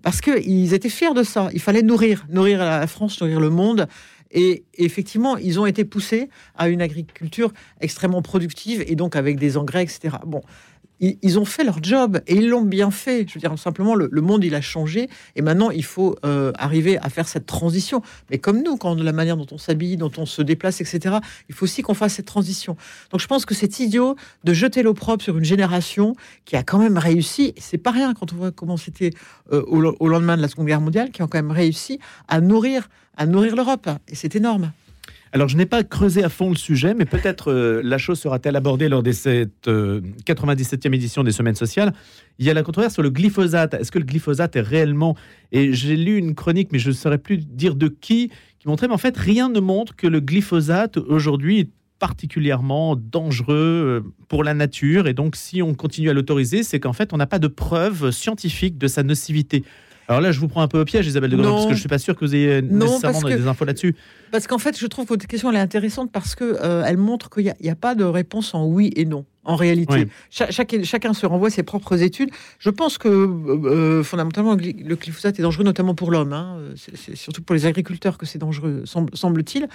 parce 0.00 0.22
qu'ils 0.22 0.72
étaient 0.72 0.88
fiers 0.88 1.12
de 1.12 1.22
ça. 1.22 1.50
Il 1.52 1.60
fallait 1.60 1.82
nourrir, 1.82 2.24
nourrir 2.30 2.60
la 2.60 2.86
France, 2.86 3.20
nourrir 3.20 3.40
le 3.40 3.50
monde. 3.50 3.88
Et 4.32 4.64
effectivement, 4.74 5.36
ils 5.36 5.60
ont 5.60 5.66
été 5.66 5.84
poussés 5.84 6.30
à 6.56 6.68
une 6.68 6.80
agriculture 6.80 7.52
extrêmement 7.80 8.22
productive 8.22 8.82
et 8.86 8.96
donc 8.96 9.14
avec 9.14 9.38
des 9.38 9.58
engrais, 9.58 9.82
etc. 9.82 10.16
Bon, 10.26 10.40
ils, 11.02 11.38
ont 11.38 11.44
fait 11.44 11.64
leur 11.64 11.82
job 11.82 12.20
et 12.28 12.36
ils 12.36 12.48
l'ont 12.48 12.62
bien 12.62 12.92
fait. 12.92 13.26
Je 13.28 13.34
veux 13.34 13.40
dire, 13.40 13.58
simplement, 13.58 13.94
le, 13.96 14.20
monde, 14.20 14.44
il 14.44 14.54
a 14.54 14.60
changé 14.60 15.08
et 15.34 15.42
maintenant, 15.42 15.70
il 15.70 15.84
faut 15.84 16.16
euh, 16.24 16.52
arriver 16.56 16.96
à 16.98 17.08
faire 17.08 17.26
cette 17.26 17.46
transition. 17.46 18.02
Mais 18.30 18.38
comme 18.38 18.62
nous, 18.62 18.76
quand 18.76 18.94
la 18.94 19.12
manière 19.12 19.36
dont 19.36 19.46
on 19.50 19.58
s'habille, 19.58 19.96
dont 19.96 20.12
on 20.16 20.26
se 20.26 20.42
déplace, 20.42 20.80
etc., 20.80 21.16
il 21.48 21.54
faut 21.54 21.64
aussi 21.64 21.82
qu'on 21.82 21.94
fasse 21.94 22.14
cette 22.14 22.26
transition. 22.26 22.76
Donc, 23.10 23.20
je 23.20 23.26
pense 23.26 23.44
que 23.44 23.54
c'est 23.54 23.80
idiot 23.80 24.14
de 24.44 24.52
jeter 24.52 24.84
l'opprobre 24.84 25.22
sur 25.22 25.36
une 25.36 25.44
génération 25.44 26.14
qui 26.44 26.54
a 26.54 26.62
quand 26.62 26.78
même 26.78 26.98
réussi. 26.98 27.52
C'est 27.58 27.78
pas 27.78 27.90
rien 27.90 28.14
quand 28.14 28.32
on 28.32 28.36
voit 28.36 28.52
comment 28.52 28.76
c'était 28.76 29.10
euh, 29.52 29.62
au, 29.66 30.08
lendemain 30.08 30.36
de 30.36 30.42
la 30.42 30.48
Seconde 30.48 30.66
Guerre 30.66 30.80
mondiale, 30.80 31.10
qui 31.10 31.22
ont 31.22 31.26
quand 31.26 31.38
même 31.38 31.50
réussi 31.50 31.98
à 32.28 32.40
nourrir, 32.40 32.88
à 33.16 33.26
nourrir 33.26 33.56
l'Europe. 33.56 33.90
Et 34.06 34.14
c'est 34.14 34.36
énorme. 34.36 34.70
Alors, 35.34 35.48
je 35.48 35.56
n'ai 35.56 35.64
pas 35.64 35.82
creusé 35.82 36.22
à 36.22 36.28
fond 36.28 36.50
le 36.50 36.56
sujet, 36.56 36.92
mais 36.92 37.06
peut-être 37.06 37.50
euh, 37.50 37.80
la 37.82 37.96
chose 37.96 38.20
sera-t-elle 38.20 38.54
abordée 38.54 38.90
lors 38.90 39.02
de 39.02 39.12
cette 39.12 39.66
97e 39.66 40.88
euh, 40.88 40.92
édition 40.92 41.24
des 41.24 41.32
Semaines 41.32 41.54
sociales. 41.54 41.94
Il 42.38 42.44
y 42.44 42.50
a 42.50 42.54
la 42.54 42.62
controverse 42.62 42.92
sur 42.92 43.02
le 43.02 43.08
glyphosate. 43.08 43.72
Est-ce 43.72 43.90
que 43.90 43.98
le 43.98 44.04
glyphosate 44.04 44.56
est 44.56 44.60
réellement... 44.60 45.16
Et 45.50 45.72
j'ai 45.72 45.96
lu 45.96 46.18
une 46.18 46.34
chronique, 46.34 46.68
mais 46.70 46.78
je 46.78 46.90
ne 46.90 46.94
saurais 46.94 47.16
plus 47.16 47.38
dire 47.38 47.76
de 47.76 47.88
qui, 47.88 48.30
qui 48.58 48.68
montrait, 48.68 48.88
mais 48.88 48.94
en 48.94 48.98
fait, 48.98 49.16
rien 49.16 49.48
ne 49.48 49.60
montre 49.60 49.96
que 49.96 50.06
le 50.06 50.20
glyphosate, 50.20 50.98
aujourd'hui, 50.98 51.60
est 51.60 51.70
particulièrement 51.98 52.94
dangereux 52.96 54.02
euh, 54.04 54.12
pour 54.28 54.44
la 54.44 54.52
nature. 54.52 55.06
Et 55.06 55.14
donc, 55.14 55.36
si 55.36 55.62
on 55.62 55.72
continue 55.72 56.10
à 56.10 56.12
l'autoriser, 56.12 56.62
c'est 56.62 56.78
qu'en 56.78 56.92
fait, 56.92 57.14
on 57.14 57.16
n'a 57.16 57.26
pas 57.26 57.38
de 57.38 57.48
preuves 57.48 58.10
scientifiques 58.10 58.76
de 58.76 58.86
sa 58.86 59.02
nocivité. 59.02 59.64
Alors 60.08 60.20
là, 60.20 60.32
je 60.32 60.40
vous 60.40 60.48
prends 60.48 60.62
un 60.62 60.68
peu 60.68 60.80
au 60.80 60.84
piège, 60.84 61.06
Isabelle 61.06 61.30
de 61.30 61.36
Grenoble, 61.36 61.56
parce 61.56 61.66
que 61.68 61.74
je 61.74 61.80
suis 61.80 61.88
pas 61.88 61.98
sûr 61.98 62.16
que 62.16 62.24
vous 62.24 62.34
ayez 62.34 62.62
nécessairement 62.62 63.20
des 63.20 63.46
infos 63.46 63.64
là-dessus. 63.64 63.94
Parce 64.30 64.46
qu'en 64.46 64.58
fait, 64.58 64.78
je 64.78 64.86
trouve 64.86 65.04
que 65.04 65.10
votre 65.10 65.26
question 65.26 65.50
elle 65.50 65.56
est 65.56 65.60
intéressante 65.60 66.10
parce 66.10 66.34
que 66.34 66.44
euh, 66.44 66.84
elle 66.86 66.96
montre 66.96 67.28
qu'il 67.30 67.52
n'y 67.60 67.70
a, 67.70 67.74
pas 67.74 67.94
de 67.94 68.04
réponse 68.04 68.54
en 68.54 68.66
oui 68.66 68.90
et 68.96 69.04
non. 69.04 69.24
En 69.44 69.56
réalité, 69.56 70.06
chacun 70.30 71.14
se 71.14 71.26
renvoie 71.26 71.50
ses 71.50 71.64
propres 71.64 72.00
études. 72.02 72.30
Je 72.60 72.70
pense 72.70 72.96
que 72.96 73.08
euh, 73.08 74.02
fondamentalement, 74.04 74.54
le 74.54 74.94
glyphosate 74.94 75.38
est 75.38 75.42
dangereux, 75.42 75.64
notamment 75.64 75.94
pour 75.94 76.10
l'homme. 76.12 76.32
Hein. 76.32 76.58
C'est 76.76 77.16
surtout 77.16 77.42
pour 77.42 77.54
les 77.54 77.66
agriculteurs 77.66 78.18
que 78.18 78.26
c'est 78.26 78.38
dangereux, 78.38 78.84
semble-t-il. 78.86 79.68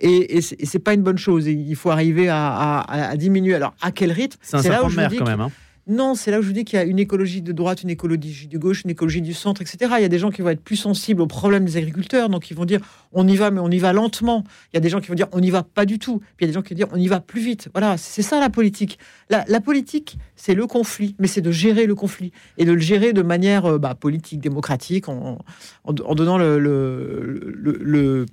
Et, 0.00 0.36
et 0.36 0.40
c'est 0.42 0.78
pas 0.78 0.92
une 0.92 1.02
bonne 1.02 1.16
chose. 1.16 1.46
Il 1.46 1.76
faut 1.76 1.90
arriver 1.90 2.28
à, 2.28 3.14
diminuer. 3.16 3.54
Alors, 3.54 3.74
à 3.80 3.90
quel 3.90 4.12
rythme? 4.12 4.38
C'est 4.42 4.68
là 4.68 4.84
où 4.84 4.90
je 4.90 4.96
mer 4.96 5.10
quand 5.16 5.24
même. 5.24 5.40
Hein. 5.40 5.50
Non, 5.88 6.16
c'est 6.16 6.32
là 6.32 6.40
où 6.40 6.42
je 6.42 6.48
vous 6.48 6.52
dis 6.52 6.64
qu'il 6.64 6.76
y 6.76 6.82
a 6.82 6.84
une 6.84 6.98
écologie 6.98 7.42
de 7.42 7.52
droite, 7.52 7.84
une 7.84 7.90
écologie 7.90 8.48
de 8.48 8.58
gauche, 8.58 8.82
une 8.82 8.90
écologie 8.90 9.22
du 9.22 9.34
centre, 9.34 9.62
etc. 9.62 9.92
Il 9.98 10.02
y 10.02 10.04
a 10.04 10.08
des 10.08 10.18
gens 10.18 10.30
qui 10.30 10.42
vont 10.42 10.48
être 10.48 10.62
plus 10.62 10.74
sensibles 10.74 11.22
aux 11.22 11.28
problèmes 11.28 11.64
des 11.64 11.76
agriculteurs, 11.76 12.28
donc 12.28 12.50
ils 12.50 12.56
vont 12.56 12.64
dire 12.64 12.80
on 13.12 13.26
y 13.28 13.36
va, 13.36 13.52
mais 13.52 13.60
on 13.60 13.70
y 13.70 13.78
va 13.78 13.92
lentement. 13.92 14.42
Il 14.72 14.76
y 14.76 14.78
a 14.78 14.80
des 14.80 14.88
gens 14.88 15.00
qui 15.00 15.06
vont 15.06 15.14
dire 15.14 15.28
on 15.30 15.38
n'y 15.38 15.50
va 15.50 15.62
pas 15.62 15.86
du 15.86 16.00
tout. 16.00 16.20
Il 16.40 16.42
y 16.42 16.44
a 16.44 16.48
des 16.48 16.54
gens 16.54 16.62
qui 16.62 16.74
vont 16.74 16.78
dire 16.78 16.88
on 16.90 16.96
y 16.96 17.06
va 17.06 17.20
plus 17.20 17.40
vite. 17.40 17.68
Voilà, 17.72 17.96
c'est 17.98 18.22
ça 18.22 18.40
la 18.40 18.50
politique. 18.50 18.98
La, 19.30 19.60
politique, 19.60 20.18
c'est 20.34 20.54
le 20.54 20.66
conflit, 20.66 21.14
mais 21.20 21.28
c'est 21.28 21.40
de 21.40 21.52
gérer 21.52 21.86
le 21.86 21.94
conflit 21.94 22.32
et 22.58 22.64
de 22.64 22.72
le 22.72 22.80
gérer 22.80 23.12
de 23.12 23.22
manière 23.22 23.66
euh, 23.66 23.78
bah, 23.78 23.94
politique, 23.94 24.40
démocratique, 24.40 25.08
en, 25.08 25.38
donnant 25.84 26.38
le 26.38 28.26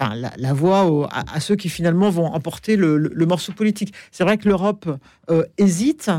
la, 0.00 0.52
voix 0.52 1.08
à, 1.12 1.40
ceux 1.40 1.56
qui 1.56 1.68
finalement 1.68 2.10
vont 2.10 2.26
emporter 2.26 2.76
le, 2.76 3.26
morceau 3.26 3.52
politique. 3.52 3.92
C'est 4.10 4.24
vrai 4.24 4.38
que 4.38 4.48
l'Europe 4.48 4.88
euh, 5.30 5.44
hésite, 5.58 6.10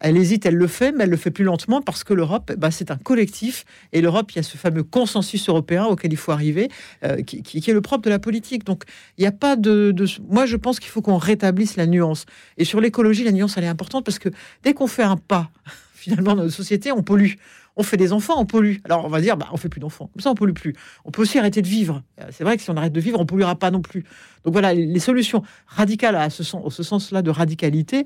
elle 0.00 0.16
hésite, 0.16 0.46
elle 0.46 0.56
le 0.56 0.66
fait, 0.66 0.92
mais 0.92 1.04
elle 1.04 1.10
le 1.10 1.16
fait 1.16 1.30
plus 1.30 1.44
lentement 1.44 1.80
parce 1.80 2.04
que 2.04 2.14
l'Europe, 2.14 2.52
bah, 2.56 2.70
c'est 2.70 2.90
un 2.90 2.96
collectif 2.96 3.64
et 3.92 4.00
l'Europe, 4.00 4.30
il 4.32 4.36
y 4.36 4.38
a 4.38 4.42
ce 4.42 4.56
fameux 4.56 4.82
consensus 4.82 5.48
européen 5.48 5.86
auquel 5.86 6.12
il 6.12 6.16
faut 6.16 6.32
arriver, 6.32 6.68
euh, 7.04 7.22
qui, 7.22 7.58
est 7.58 7.72
le 7.72 7.80
propre 7.80 8.02
de 8.02 8.10
la 8.10 8.18
politique. 8.18 8.64
Donc, 8.64 8.84
il 9.18 9.22
n'y 9.22 9.26
a 9.26 9.32
pas 9.32 9.56
de, 9.56 9.90
de, 9.90 10.06
Moi, 10.28 10.46
je 10.46 10.56
pense 10.56 10.78
qu'il 10.78 10.90
faut 10.90 11.02
qu'on 11.02 11.18
rétablisse 11.18 11.76
la 11.76 11.86
nuance. 11.86 12.26
Et 12.58 12.64
sur 12.64 12.80
l'écologie, 12.80 13.24
la 13.24 13.32
nuance, 13.32 13.56
elle 13.56 13.64
est 13.64 13.68
importante 13.68 14.04
parce 14.04 14.18
que 14.18 14.28
dès 14.62 14.74
qu'on 14.74 14.86
fait 14.86 15.02
un 15.02 15.16
pas, 15.16 15.50
finalement, 16.00 16.34
dans 16.34 16.42
notre 16.42 16.54
société, 16.54 16.92
on 16.92 17.02
pollue 17.02 17.34
on 17.76 17.82
fait 17.82 17.96
des 17.96 18.12
enfants, 18.12 18.34
on 18.36 18.46
pollue. 18.46 18.76
Alors 18.84 19.04
on 19.04 19.08
va 19.08 19.20
dire, 19.20 19.36
bah, 19.36 19.48
on 19.52 19.56
fait 19.56 19.68
plus 19.68 19.80
d'enfants. 19.80 20.10
Comme 20.12 20.20
ça, 20.20 20.30
on 20.30 20.34
pollue 20.34 20.52
plus. 20.52 20.74
On 21.04 21.10
peut 21.10 21.22
aussi 21.22 21.38
arrêter 21.38 21.62
de 21.62 21.66
vivre. 21.66 22.02
Euh, 22.20 22.24
c'est 22.30 22.44
vrai 22.44 22.56
que 22.56 22.62
si 22.62 22.70
on 22.70 22.76
arrête 22.76 22.92
de 22.92 23.00
vivre, 23.00 23.18
on 23.20 23.26
polluera 23.26 23.56
pas 23.56 23.70
non 23.70 23.80
plus. 23.80 24.04
Donc 24.44 24.52
voilà, 24.52 24.74
les 24.74 24.98
solutions 24.98 25.42
radicales 25.66 26.16
à 26.16 26.30
ce, 26.30 26.42
sens, 26.42 26.74
ce 26.74 26.82
sens-là 26.82 27.22
de 27.22 27.30
radicalité, 27.30 28.04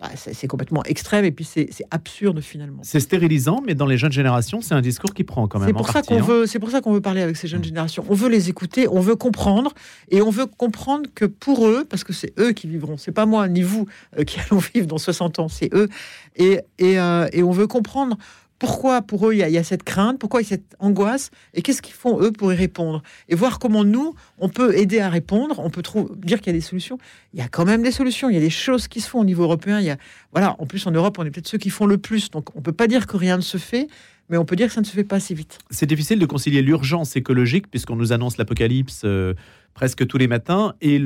bah, 0.00 0.08
c'est 0.16 0.46
complètement 0.46 0.82
extrême 0.84 1.26
et 1.26 1.30
puis 1.30 1.44
c'est 1.44 1.68
absurde 1.90 2.40
finalement. 2.40 2.80
C'est 2.82 3.00
stérilisant, 3.00 3.60
mais 3.66 3.74
dans 3.74 3.84
les 3.84 3.98
jeunes 3.98 4.12
générations, 4.12 4.62
c'est 4.62 4.72
un 4.72 4.80
discours 4.80 5.12
qui 5.12 5.24
prend 5.24 5.46
quand 5.46 5.58
même. 5.58 5.68
C'est 5.68 5.74
pour, 5.74 5.90
ça 5.90 6.00
qu'on 6.00 6.16
hein. 6.16 6.22
veut, 6.22 6.46
c'est 6.46 6.58
pour 6.58 6.70
ça 6.70 6.80
qu'on 6.80 6.94
veut 6.94 7.02
parler 7.02 7.20
avec 7.20 7.36
ces 7.36 7.48
jeunes 7.48 7.60
mmh. 7.60 7.64
générations. 7.64 8.04
On 8.08 8.14
veut 8.14 8.30
les 8.30 8.48
écouter, 8.48 8.88
on 8.88 9.00
veut 9.00 9.16
comprendre 9.16 9.74
et 10.10 10.22
on 10.22 10.30
veut 10.30 10.46
comprendre 10.46 11.10
que 11.14 11.26
pour 11.26 11.66
eux, 11.66 11.84
parce 11.88 12.02
que 12.02 12.14
c'est 12.14 12.32
eux 12.40 12.52
qui 12.52 12.66
vivront, 12.66 12.96
c'est 12.96 13.12
pas 13.12 13.26
moi 13.26 13.46
ni 13.46 13.60
vous 13.60 13.86
euh, 14.18 14.24
qui 14.24 14.40
allons 14.50 14.62
vivre 14.74 14.86
dans 14.86 14.96
60 14.96 15.38
ans, 15.38 15.48
c'est 15.48 15.68
eux. 15.74 15.90
Et, 16.34 16.60
et, 16.78 16.98
euh, 16.98 17.28
et 17.34 17.42
on 17.42 17.50
veut 17.50 17.66
comprendre 17.66 18.16
pourquoi 18.60 19.00
pour 19.00 19.26
eux 19.26 19.34
il 19.34 19.38
y, 19.38 19.58
a, 19.58 19.64
cette 19.64 19.82
crainte, 19.82 20.18
pourquoi 20.20 20.42
il 20.42 20.44
y 20.44 20.46
a 20.46 20.50
cette 20.50 20.76
angoisse, 20.78 21.30
et 21.54 21.62
qu'est-ce 21.62 21.82
qu'ils 21.82 21.94
font 21.94 22.20
eux 22.20 22.30
pour 22.30 22.52
y 22.52 22.56
répondre, 22.56 23.02
et 23.28 23.34
voir 23.34 23.58
comment 23.58 23.84
nous, 23.84 24.14
on 24.38 24.48
peut 24.48 24.76
aider 24.76 25.00
à 25.00 25.08
répondre, 25.08 25.58
on 25.58 25.70
peut 25.70 25.82
dire 26.18 26.40
qu'il 26.40 26.52
y 26.52 26.56
a 26.56 26.58
des 26.58 26.64
solutions. 26.64 26.98
Il 27.32 27.40
y 27.40 27.42
a 27.42 27.48
quand 27.48 27.64
même 27.64 27.82
des 27.82 27.90
solutions, 27.90 28.28
il 28.28 28.34
y 28.34 28.38
a 28.38 28.40
des 28.40 28.50
choses 28.50 28.86
qui 28.86 29.00
se 29.00 29.08
font 29.08 29.20
au 29.20 29.24
niveau 29.24 29.44
européen. 29.44 29.80
Il 29.80 29.86
y 29.86 29.90
a, 29.90 29.96
voilà, 30.32 30.56
en 30.58 30.66
plus 30.66 30.86
en 30.86 30.90
Europe, 30.90 31.18
on 31.18 31.24
est 31.24 31.30
peut-être 31.30 31.48
ceux 31.48 31.58
qui 31.58 31.70
font 31.70 31.86
le 31.86 31.96
plus, 31.96 32.30
donc 32.30 32.54
on 32.54 32.60
peut 32.60 32.72
pas 32.72 32.86
dire 32.86 33.06
que 33.06 33.16
rien 33.16 33.38
ne 33.38 33.42
se 33.42 33.56
fait, 33.56 33.88
mais 34.28 34.36
on 34.36 34.44
peut 34.44 34.56
dire 34.56 34.68
que 34.68 34.74
ça 34.74 34.82
ne 34.82 34.86
se 34.86 34.92
fait 34.92 35.04
pas 35.04 35.20
si 35.20 35.34
vite. 35.34 35.58
C'est 35.70 35.86
difficile 35.86 36.18
de 36.18 36.26
concilier 36.26 36.60
l'urgence 36.60 37.16
écologique, 37.16 37.70
puisqu'on 37.70 37.96
nous 37.96 38.12
annonce 38.12 38.36
l'apocalypse 38.36 39.02
euh, 39.04 39.32
presque 39.72 40.06
tous 40.06 40.18
les 40.18 40.28
matins, 40.28 40.74
et 40.82 41.00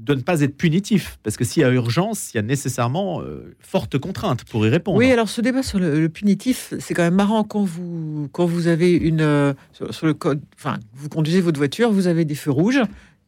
de 0.00 0.14
ne 0.14 0.22
pas 0.22 0.40
être 0.40 0.56
punitif, 0.56 1.18
parce 1.22 1.36
que 1.36 1.44
s'il 1.44 1.62
y 1.62 1.64
a 1.64 1.70
urgence, 1.70 2.32
il 2.32 2.38
y 2.38 2.40
a 2.40 2.42
nécessairement 2.42 3.20
euh, 3.20 3.54
forte 3.60 3.98
contrainte 3.98 4.44
pour 4.44 4.66
y 4.66 4.70
répondre. 4.70 4.96
Oui, 4.96 5.10
alors 5.10 5.28
ce 5.28 5.40
débat 5.40 5.62
sur 5.62 5.78
le, 5.78 6.08
punitif, 6.08 6.72
c'est 6.80 6.94
quand 6.94 7.02
même 7.02 7.14
marrant 7.14 7.44
quand 7.44 7.64
vous 7.64 8.28
quand 8.32 8.46
vous 8.46 8.66
avez 8.66 8.92
une 8.92 9.20
euh, 9.20 9.52
sur, 9.72 10.06
le 10.06 10.14
code, 10.14 10.40
enfin 10.56 10.78
vous 10.94 11.08
conduisez 11.08 11.40
votre 11.40 11.58
voiture, 11.58 11.92
vous 11.92 12.06
avez 12.06 12.24
des 12.24 12.34
feux 12.34 12.50
rouges 12.50 12.82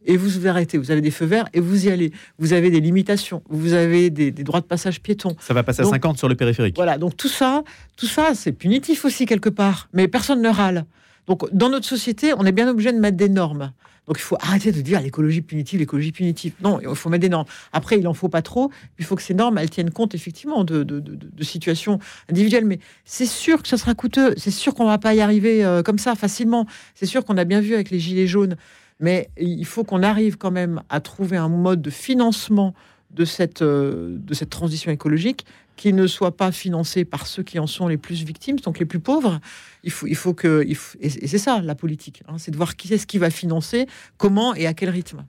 et 0.04 0.16
vous 0.16 0.28
vous 0.28 0.46
arrêtez, 0.46 0.78
vous 0.78 0.90
avez 0.90 1.00
des 1.00 1.10
feux 1.10 1.26
verts 1.26 1.48
et 1.52 1.60
vous 1.60 1.86
y 1.86 1.90
allez. 1.90 2.12
Vous 2.38 2.54
avez 2.54 2.70
des 2.70 2.80
limitations, 2.80 3.42
vous 3.48 3.74
avez 3.74 4.10
des, 4.10 4.30
droits 4.30 4.60
de 4.60 4.66
passage 4.66 5.00
piétons. 5.00 5.36
Ça 5.40 5.54
va 5.54 5.62
passer 5.62 5.82
à 5.82 5.84
50 5.84 6.18
sur 6.18 6.28
le 6.28 6.34
périphérique. 6.34 6.74
Voilà, 6.76 6.98
donc 6.98 7.16
tout 7.16 7.28
ça, 7.28 7.62
tout 7.96 8.06
ça, 8.06 8.34
c'est 8.34 8.52
punitif 8.52 9.04
aussi 9.04 9.26
quelque 9.26 9.50
part, 9.50 9.88
mais 9.92 10.08
personne 10.08 10.40
ne 10.40 10.48
râle. 10.48 10.86
Donc 11.26 11.52
dans 11.52 11.68
notre 11.68 11.86
société, 11.86 12.32
on 12.36 12.44
est 12.44 12.52
bien 12.52 12.68
obligé 12.68 12.92
de 12.92 12.98
mettre 12.98 13.16
des 13.16 13.28
normes. 13.28 13.72
Donc 14.06 14.18
il 14.18 14.22
faut 14.22 14.36
arrêter 14.40 14.72
de 14.72 14.80
dire 14.80 15.00
l'écologie 15.00 15.42
punitive, 15.42 15.78
l'écologie 15.78 16.10
punitive. 16.10 16.54
Non, 16.60 16.80
il 16.80 16.94
faut 16.96 17.08
mettre 17.08 17.22
des 17.22 17.28
normes. 17.28 17.46
Après, 17.72 17.98
il 17.98 18.08
en 18.08 18.14
faut 18.14 18.28
pas 18.28 18.42
trop. 18.42 18.70
Il 18.98 19.04
faut 19.04 19.14
que 19.14 19.22
ces 19.22 19.34
normes, 19.34 19.58
elles 19.58 19.70
tiennent 19.70 19.92
compte 19.92 20.14
effectivement 20.14 20.64
de, 20.64 21.02
situations 21.40 22.00
individuelles. 22.28 22.64
Mais 22.64 22.80
c'est 23.04 23.26
sûr 23.26 23.62
que 23.62 23.68
ce 23.68 23.76
sera 23.76 23.94
coûteux. 23.94 24.34
C'est 24.36 24.50
sûr 24.50 24.74
qu'on 24.74 24.86
va 24.86 24.98
pas 24.98 25.14
y 25.14 25.20
arriver 25.20 25.64
euh, 25.64 25.82
comme 25.82 25.98
ça 25.98 26.16
facilement. 26.16 26.66
C'est 26.96 27.06
sûr 27.06 27.24
qu'on 27.24 27.36
a 27.36 27.44
bien 27.44 27.60
vu 27.60 27.74
avec 27.74 27.90
les 27.90 28.00
gilets 28.00 28.26
jaunes. 28.26 28.56
Mais 28.98 29.30
il 29.36 29.66
faut 29.66 29.84
qu'on 29.84 30.02
arrive 30.02 30.36
quand 30.36 30.50
même 30.50 30.82
à 30.88 31.00
trouver 31.00 31.36
un 31.36 31.48
mode 31.48 31.80
de 31.80 31.90
financement 31.90 32.74
de 33.10 33.24
cette, 33.24 33.62
euh, 33.62 34.16
de 34.18 34.34
cette 34.34 34.50
transition 34.50 34.90
écologique 34.90 35.44
qui 35.82 35.92
ne 35.92 36.06
soit 36.06 36.36
pas 36.36 36.52
financé 36.52 37.04
par 37.04 37.26
ceux 37.26 37.42
qui 37.42 37.58
en 37.58 37.66
sont 37.66 37.88
les 37.88 37.96
plus 37.96 38.22
victimes, 38.22 38.60
donc 38.60 38.78
les 38.78 38.84
plus 38.84 39.00
pauvres. 39.00 39.40
Il 39.82 39.90
faut, 39.90 40.06
il 40.06 40.14
faut 40.14 40.32
que, 40.32 40.64
et 40.64 41.08
c'est 41.08 41.38
ça 41.38 41.60
la 41.60 41.74
politique, 41.74 42.22
hein, 42.28 42.34
c'est 42.38 42.52
de 42.52 42.56
voir 42.56 42.76
qui 42.76 42.94
est-ce 42.94 43.04
qui 43.04 43.18
va 43.18 43.30
financer, 43.30 43.88
comment 44.16 44.54
et 44.54 44.68
à 44.68 44.74
quel 44.74 44.90
rythme. 44.90 45.24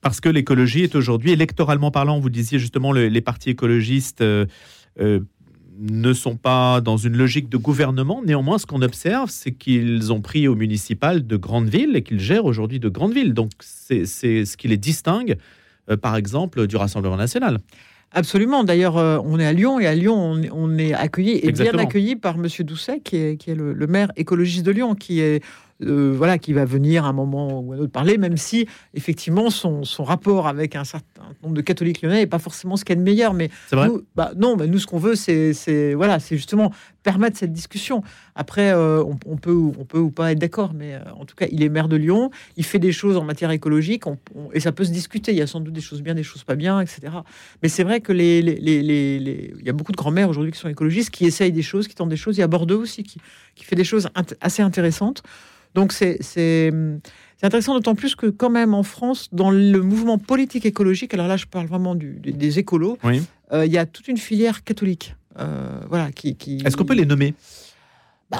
Parce 0.00 0.20
que 0.20 0.28
l'écologie 0.28 0.84
est 0.84 0.94
aujourd'hui, 0.94 1.32
électoralement 1.32 1.90
parlant, 1.90 2.20
vous 2.20 2.30
disiez 2.30 2.60
justement, 2.60 2.92
les 2.92 3.20
partis 3.20 3.50
écologistes 3.50 4.20
euh, 4.20 4.46
euh, 5.00 5.18
ne 5.80 6.12
sont 6.12 6.36
pas 6.36 6.80
dans 6.80 6.96
une 6.96 7.16
logique 7.16 7.48
de 7.48 7.56
gouvernement. 7.56 8.22
Néanmoins, 8.24 8.58
ce 8.58 8.66
qu'on 8.66 8.82
observe, 8.82 9.28
c'est 9.28 9.50
qu'ils 9.50 10.12
ont 10.12 10.20
pris 10.20 10.46
au 10.46 10.54
municipal 10.54 11.26
de 11.26 11.36
grandes 11.36 11.68
villes 11.68 11.96
et 11.96 12.02
qu'ils 12.02 12.20
gèrent 12.20 12.44
aujourd'hui 12.44 12.78
de 12.78 12.88
grandes 12.88 13.12
villes. 13.12 13.34
Donc, 13.34 13.50
c'est 13.58 14.04
ce 14.06 14.56
qui 14.56 14.68
les 14.68 14.76
distingue, 14.76 15.36
euh, 15.90 15.96
par 15.96 16.14
exemple, 16.14 16.68
du 16.68 16.76
Rassemblement 16.76 17.16
national. 17.16 17.58
Absolument. 18.12 18.64
D'ailleurs, 18.64 18.98
euh, 18.98 19.18
on 19.24 19.38
est 19.38 19.46
à 19.46 19.52
Lyon 19.52 19.78
et 19.78 19.86
à 19.86 19.94
Lyon, 19.94 20.40
on, 20.52 20.78
est 20.78 20.92
accueilli 20.94 21.40
et 21.42 21.52
bien 21.52 21.78
accueilli 21.78 22.16
par 22.16 22.38
Monsieur 22.38 22.64
Doucet, 22.64 23.00
qui 23.00 23.16
est, 23.16 23.36
qui 23.36 23.50
est 23.50 23.54
le, 23.54 23.86
maire 23.86 24.10
écologiste 24.16 24.66
de 24.66 24.72
Lyon, 24.72 24.94
qui 24.94 25.20
est 25.20 25.44
euh, 25.82 26.12
voilà, 26.14 26.38
qui 26.38 26.52
va 26.52 26.64
venir 26.64 27.04
à 27.04 27.08
un 27.08 27.12
moment 27.12 27.60
ou 27.60 27.72
à 27.72 27.76
un 27.76 27.78
autre 27.78 27.92
parler, 27.92 28.18
même 28.18 28.36
si 28.36 28.66
effectivement 28.94 29.50
son, 29.50 29.84
son 29.84 30.04
rapport 30.04 30.46
avec 30.46 30.76
un 30.76 30.84
certain 30.84 31.22
nombre 31.42 31.54
de 31.54 31.60
catholiques 31.62 32.02
lyonnais 32.02 32.20
n'est 32.20 32.26
pas 32.26 32.38
forcément 32.38 32.76
ce 32.76 32.84
qu'il 32.84 32.94
y 32.94 32.98
a 32.98 33.00
de 33.00 33.04
meilleur. 33.04 33.34
Mais 33.34 33.50
vrai 33.72 33.88
bah, 34.14 34.32
non, 34.36 34.56
mais 34.56 34.66
nous 34.66 34.78
ce 34.78 34.86
qu'on 34.86 34.98
veut, 34.98 35.14
c'est 35.14 35.94
voilà, 35.94 36.18
c'est 36.20 36.36
justement 36.36 36.72
permettre 37.02 37.38
cette 37.38 37.52
discussion. 37.52 38.02
Après, 38.34 38.72
euh, 38.72 39.02
on, 39.02 39.36
peut 39.36 39.54
on 39.54 39.84
peut 39.84 39.98
ou 39.98 40.10
pas 40.10 40.32
être 40.32 40.38
d'accord, 40.38 40.72
mais 40.74 40.94
euh, 40.94 41.00
en 41.18 41.24
tout 41.24 41.34
cas, 41.34 41.46
il 41.50 41.62
est 41.62 41.68
maire 41.68 41.88
de 41.88 41.96
Lyon, 41.96 42.30
il 42.56 42.64
fait 42.64 42.78
des 42.78 42.92
choses 42.92 43.16
en 43.16 43.24
matière 43.24 43.50
écologique, 43.50 44.04
et 44.52 44.60
ça 44.60 44.72
peut 44.72 44.84
se 44.84 44.92
discuter. 44.92 45.32
Il 45.32 45.38
y 45.38 45.42
a 45.42 45.46
sans 45.46 45.60
doute 45.60 45.74
des 45.74 45.80
choses 45.80 46.02
bien, 46.02 46.14
des 46.14 46.22
choses 46.22 46.44
pas 46.44 46.56
bien, 46.56 46.80
etc. 46.80 47.00
Mais 47.62 47.68
c'est 47.68 47.84
vrai 47.84 48.00
que 48.00 48.12
les, 48.12 48.42
les, 48.42 48.58
les, 48.58 49.54
il 49.58 49.66
y 49.66 49.70
a 49.70 49.72
beaucoup 49.72 49.92
de 49.92 49.96
grands-mères 49.96 50.28
aujourd'hui 50.28 50.52
qui 50.52 50.58
sont 50.58 50.68
écologistes, 50.68 51.10
qui 51.10 51.26
essayent 51.26 51.52
des 51.52 51.62
choses, 51.62 51.88
qui 51.88 51.94
tentent 51.94 52.08
des 52.08 52.16
choses. 52.16 52.36
Il 52.36 52.40
y 52.40 52.44
a 52.44 52.48
Bordeaux 52.48 52.80
aussi 52.80 53.02
qui, 53.02 53.20
qui 53.54 53.64
fait 53.64 53.76
des 53.76 53.84
choses 53.84 54.08
assez 54.40 54.62
intéressantes. 54.62 55.22
Donc 55.74 55.92
c'est 55.92 56.72
intéressant 57.42 57.74
d'autant 57.74 57.94
plus 57.94 58.14
que 58.14 58.26
quand 58.26 58.50
même 58.50 58.74
en 58.74 58.82
France, 58.82 59.28
dans 59.32 59.50
le 59.50 59.80
mouvement 59.80 60.18
politique 60.18 60.66
écologique, 60.66 61.14
alors 61.14 61.26
là 61.28 61.36
je 61.36 61.46
parle 61.46 61.66
vraiment 61.66 61.94
des 61.94 62.58
écolos, 62.58 62.98
euh, 63.52 63.66
il 63.66 63.72
y 63.72 63.78
a 63.78 63.86
toute 63.86 64.08
une 64.08 64.18
filière 64.18 64.64
catholique. 64.64 65.14
Euh, 65.38 65.80
voilà, 65.88 66.10
qui, 66.10 66.36
Est-ce 66.64 66.76
qu'on 66.76 66.84
peut 66.84 66.94
les 66.94 67.06
nommer? 67.06 67.34
Bah, 68.30 68.38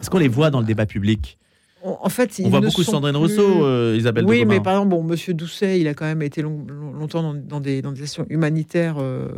Est-ce 0.00 0.10
qu'on 0.10 0.18
les 0.18 0.28
voit 0.28 0.50
dans 0.50 0.60
le 0.60 0.66
débat 0.66 0.86
public? 0.86 1.38
En 1.84 2.08
fait, 2.08 2.40
on 2.42 2.48
voit 2.48 2.60
beaucoup 2.60 2.82
Sandrine 2.82 3.16
Rousseau, 3.16 3.64
euh, 3.64 3.94
Isabelle. 3.96 4.24
Oui, 4.24 4.46
mais 4.46 4.60
par 4.60 4.72
exemple, 4.74 4.90
bon, 4.90 5.02
Monsieur 5.02 5.34
Doucet, 5.34 5.80
il 5.80 5.86
a 5.86 5.92
quand 5.92 6.06
même 6.06 6.22
été 6.22 6.40
longtemps 6.40 7.34
dans, 7.34 7.60
des, 7.60 7.82
dans, 7.82 7.92
des, 7.92 8.02
actions 8.02 8.24
humanitaires 8.30 8.96
euh, 8.98 9.28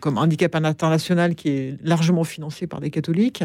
comme 0.00 0.16
Handicap 0.16 0.54
International, 0.54 1.34
qui 1.34 1.50
est 1.50 1.78
largement 1.82 2.24
financé 2.24 2.66
par 2.66 2.80
des 2.80 2.90
catholiques. 2.90 3.44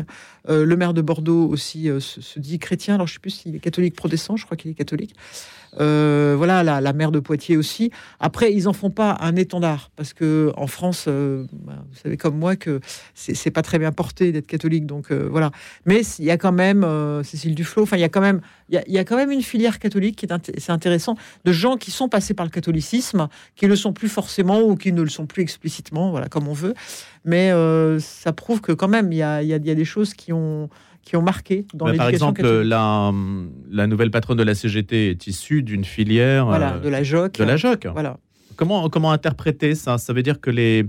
Euh, 0.50 0.66
le 0.66 0.78
maire 0.78 0.94
de 0.94 1.02
Bordeaux 1.02 1.46
aussi 1.50 1.90
se, 2.00 2.40
dit 2.40 2.58
chrétien. 2.58 2.96
Alors, 2.96 3.08
je 3.08 3.14
ne 3.14 3.16
sais 3.16 3.20
plus 3.20 3.32
s'il 3.32 3.56
est 3.56 3.60
catholique 3.60 3.96
protestant. 3.96 4.38
Je 4.38 4.46
crois 4.46 4.56
qu'il 4.56 4.72
est 4.72 4.76
catholique. 4.76 5.14
Euh, 5.80 6.36
voilà, 6.38 6.64
la, 6.64 6.82
la, 6.82 6.94
maire 6.94 7.12
de 7.12 7.20
Poitiers 7.20 7.58
aussi. 7.58 7.92
Après, 8.20 8.54
ils 8.54 8.68
en 8.68 8.74
font 8.74 8.90
pas 8.90 9.18
un 9.20 9.36
étendard 9.36 9.92
parce 9.96 10.14
que 10.14 10.52
en 10.58 10.68
France, 10.68 11.06
euh, 11.08 11.46
bah, 11.52 11.84
vous 11.90 11.98
savez 11.98 12.18
comme 12.18 12.38
moi 12.38 12.56
que 12.56 12.80
c'est 13.14 13.52
pas 13.52 13.62
très 13.62 13.80
bien 13.80 13.92
porté 13.92 14.32
d'être 14.32 14.48
catholique, 14.48 14.86
donc 14.86 15.12
euh, 15.12 15.28
voilà. 15.30 15.52
Mais 15.86 16.02
il 16.20 16.26
y 16.26 16.32
a 16.32 16.38
quand 16.38 16.52
même 16.52 16.86
Cécile 17.24 17.56
Duflot. 17.56 17.84
Enfin, 17.84 17.98
il 17.98 18.02
y 18.02 18.06
a 18.06 18.10
quand 18.10 18.22
même, 18.22 18.42
y, 18.70 18.98
a 18.98 19.04
quand 19.04 19.16
même 19.16 19.32
une 19.32 19.42
filière 19.42 19.80
catholique 19.80 20.16
qui 20.18 20.26
est 20.26 20.60
c'est 20.60 20.72
intéressant 20.72 21.16
de 21.46 21.52
gens 21.52 21.78
qui 21.78 21.92
sont 21.92 22.10
passés 22.10 22.34
par 22.34 22.46
le 22.46 22.52
catholicisme, 22.52 23.28
qui 23.56 23.66
ne 23.66 23.70
le 23.70 23.76
sont 23.76 23.94
plus 23.94 24.10
forcément 24.10 24.62
ou 24.62 24.76
qui 24.76 24.92
ne 24.92 25.02
le 25.02 25.10
sont 25.10 25.26
plus 25.26 25.44
explicitement, 25.44 26.12
voilà, 26.12 26.28
comme 26.28 26.48
on 26.48 26.54
veut. 26.54 26.74
Mais 27.26 27.52
ça 28.00 28.34
prouve 28.34 28.62
que 28.62 28.72
quand 28.72 28.88
même, 28.88 29.12
il 29.12 29.18
y 29.18 29.24
a, 29.24 29.44
y 29.44 29.54
a, 29.54 29.60
des 29.60 29.86
choses 29.86 30.14
qui 30.14 30.34
ont 30.34 30.70
qui 31.08 31.16
ont 31.16 31.22
marqué 31.22 31.66
dans 31.74 31.86
Bah, 31.86 31.94
par 31.96 32.10
exemple, 32.10 32.42
la, 32.46 33.14
la 33.72 33.88
nouvelle 33.88 34.12
patronne 34.12 34.38
de 34.38 34.44
la 34.44 34.54
CGT 34.56 35.10
est 35.12 35.28
issue 35.28 35.64
d'une 35.64 35.86
filière 35.86 36.46
Voilà, 36.48 36.74
euh, 36.76 36.80
de 36.82 36.90
la 36.90 37.02
JOC. 37.02 37.38
de 37.40 37.44
la 37.46 37.56
JOC. 37.56 37.88
Voilà. 37.94 38.18
Comment, 38.58 38.90
comment 38.90 39.12
interpréter 39.14 39.74
ça? 39.74 39.98
Ça 39.98 40.12
veut 40.12 40.22
dire 40.24 40.42
que 40.42 40.50
les, 40.50 40.86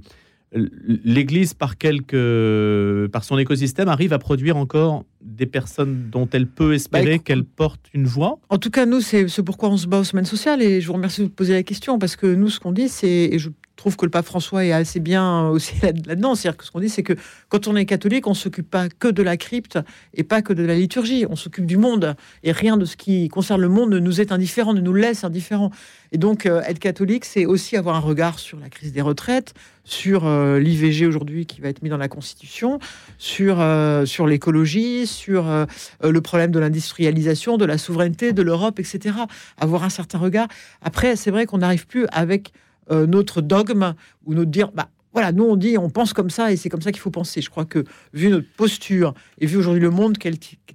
l'Église, 0.52 1.54
par, 1.54 1.78
quelques, 1.78 3.11
par 3.12 3.22
son 3.22 3.38
écosystème, 3.38 3.88
arrive 3.88 4.12
à 4.12 4.18
produire 4.18 4.57
encore 4.57 5.04
des 5.22 5.46
personnes 5.46 6.09
dont 6.11 6.28
elle 6.33 6.46
peut 6.46 6.74
espérer 6.74 7.18
Bah, 7.18 7.22
qu'elles 7.24 7.44
portent 7.44 7.87
une 7.94 8.07
voix? 8.07 8.38
En 8.48 8.59
tout 8.59 8.70
cas, 8.70 8.87
nous, 8.87 9.00
c'est 9.00 9.28
ce 9.28 9.40
pourquoi 9.40 9.68
on 9.68 9.76
se 9.76 9.87
bat 9.87 10.00
aux 10.00 10.04
semaines 10.04 10.24
sociales. 10.24 10.62
Et 10.62 10.81
je 10.81 10.87
vous 10.88 10.94
remercie 10.94 11.20
de 11.20 11.26
vous 11.26 11.33
poser 11.33 11.52
la 11.52 11.62
question 11.62 11.98
parce 11.98 12.16
que 12.16 12.26
nous, 12.26 12.48
ce 12.48 12.59
qu'on 12.59 12.72
dit, 12.72 12.88
c'est, 12.88 13.09
et 13.33 13.38
je 13.38 13.50
trouve 13.78 13.96
que 13.96 14.04
le 14.04 14.10
pape 14.10 14.26
François 14.26 14.64
est 14.64 14.72
assez 14.72 15.00
bien 15.00 15.48
aussi 15.48 15.74
là- 15.82 15.92
là-dedans, 16.06 16.34
c'est-à-dire 16.34 16.58
que 16.58 16.64
ce 16.66 16.70
qu'on 16.70 16.80
dit, 16.80 16.90
c'est 16.90 17.02
que 17.02 17.14
quand 17.48 17.66
on 17.68 17.76
est 17.76 17.86
catholique, 17.86 18.26
on 18.26 18.34
s'occupe 18.34 18.68
pas 18.68 18.88
que 18.88 19.08
de 19.08 19.22
la 19.22 19.36
crypte 19.36 19.78
et 20.12 20.24
pas 20.24 20.42
que 20.42 20.52
de 20.52 20.64
la 20.64 20.74
liturgie. 20.74 21.24
On 21.30 21.36
s'occupe 21.36 21.64
du 21.64 21.78
monde 21.78 22.14
et 22.42 22.52
rien 22.52 22.76
de 22.76 22.84
ce 22.84 22.96
qui 22.96 23.28
concerne 23.28 23.60
le 23.60 23.68
monde 23.68 23.90
ne 23.90 23.98
nous 23.98 24.20
est 24.20 24.32
indifférent, 24.32 24.74
ne 24.74 24.80
nous 24.80 24.92
laisse 24.92 25.24
indifférents. 25.24 25.70
Et 26.12 26.18
donc, 26.18 26.46
euh, 26.46 26.60
être 26.62 26.78
catholique, 26.78 27.24
c'est 27.24 27.46
aussi 27.46 27.76
avoir 27.76 27.96
un 27.96 28.00
regard 28.00 28.38
sur 28.38 28.58
la 28.58 28.68
crise 28.68 28.92
des 28.92 29.00
retraites, 29.00 29.54
sur 29.84 30.26
euh, 30.26 30.58
l'IVG 30.58 31.06
aujourd'hui 31.06 31.46
qui 31.46 31.60
va 31.60 31.68
être 31.68 31.82
mis 31.82 31.88
dans 31.88 31.96
la 31.96 32.08
Constitution, 32.08 32.78
sur, 33.16 33.60
euh, 33.60 34.04
sur 34.04 34.26
l'écologie, 34.26 35.06
sur 35.06 35.66
le 36.02 36.20
problème 36.20 36.50
de 36.50 36.58
l'industrialisation, 36.58 37.56
de 37.56 37.64
la 37.64 37.78
souveraineté, 37.78 38.32
de 38.32 38.42
l'Europe, 38.42 38.80
etc. 38.80 39.16
Avoir 39.56 39.84
un 39.84 39.88
certain 39.88 40.18
regard. 40.18 40.48
Après, 40.82 41.14
c'est 41.16 41.30
vrai 41.30 41.46
qu'on 41.46 41.58
n'arrive 41.58 41.86
plus 41.86 42.06
avec 42.10 42.52
euh, 42.90 43.07
notre 43.07 43.40
dogme 43.40 43.94
ou 44.24 44.35
notre 44.35 44.51
dire, 44.51 44.70
bah, 44.72 44.88
voilà, 45.14 45.33
nous 45.33 45.44
on 45.44 45.57
dit, 45.57 45.79
on 45.79 45.88
pense 45.90 46.12
comme 46.12 46.31
ça 46.31 46.53
et 46.53 46.57
c'est 46.57 46.68
comme 46.68 46.83
ça 46.83 46.92
qu'il 46.92 47.01
faut 47.01 47.11
penser. 47.11 47.40
Je 47.40 47.48
crois 47.51 47.64
que 47.64 47.85
vu 48.12 48.29
notre 48.29 48.46
posture 48.57 49.14
et 49.40 49.46
vu 49.46 49.57
aujourd'hui 49.57 49.81
le 49.83 49.90
monde 49.90 50.16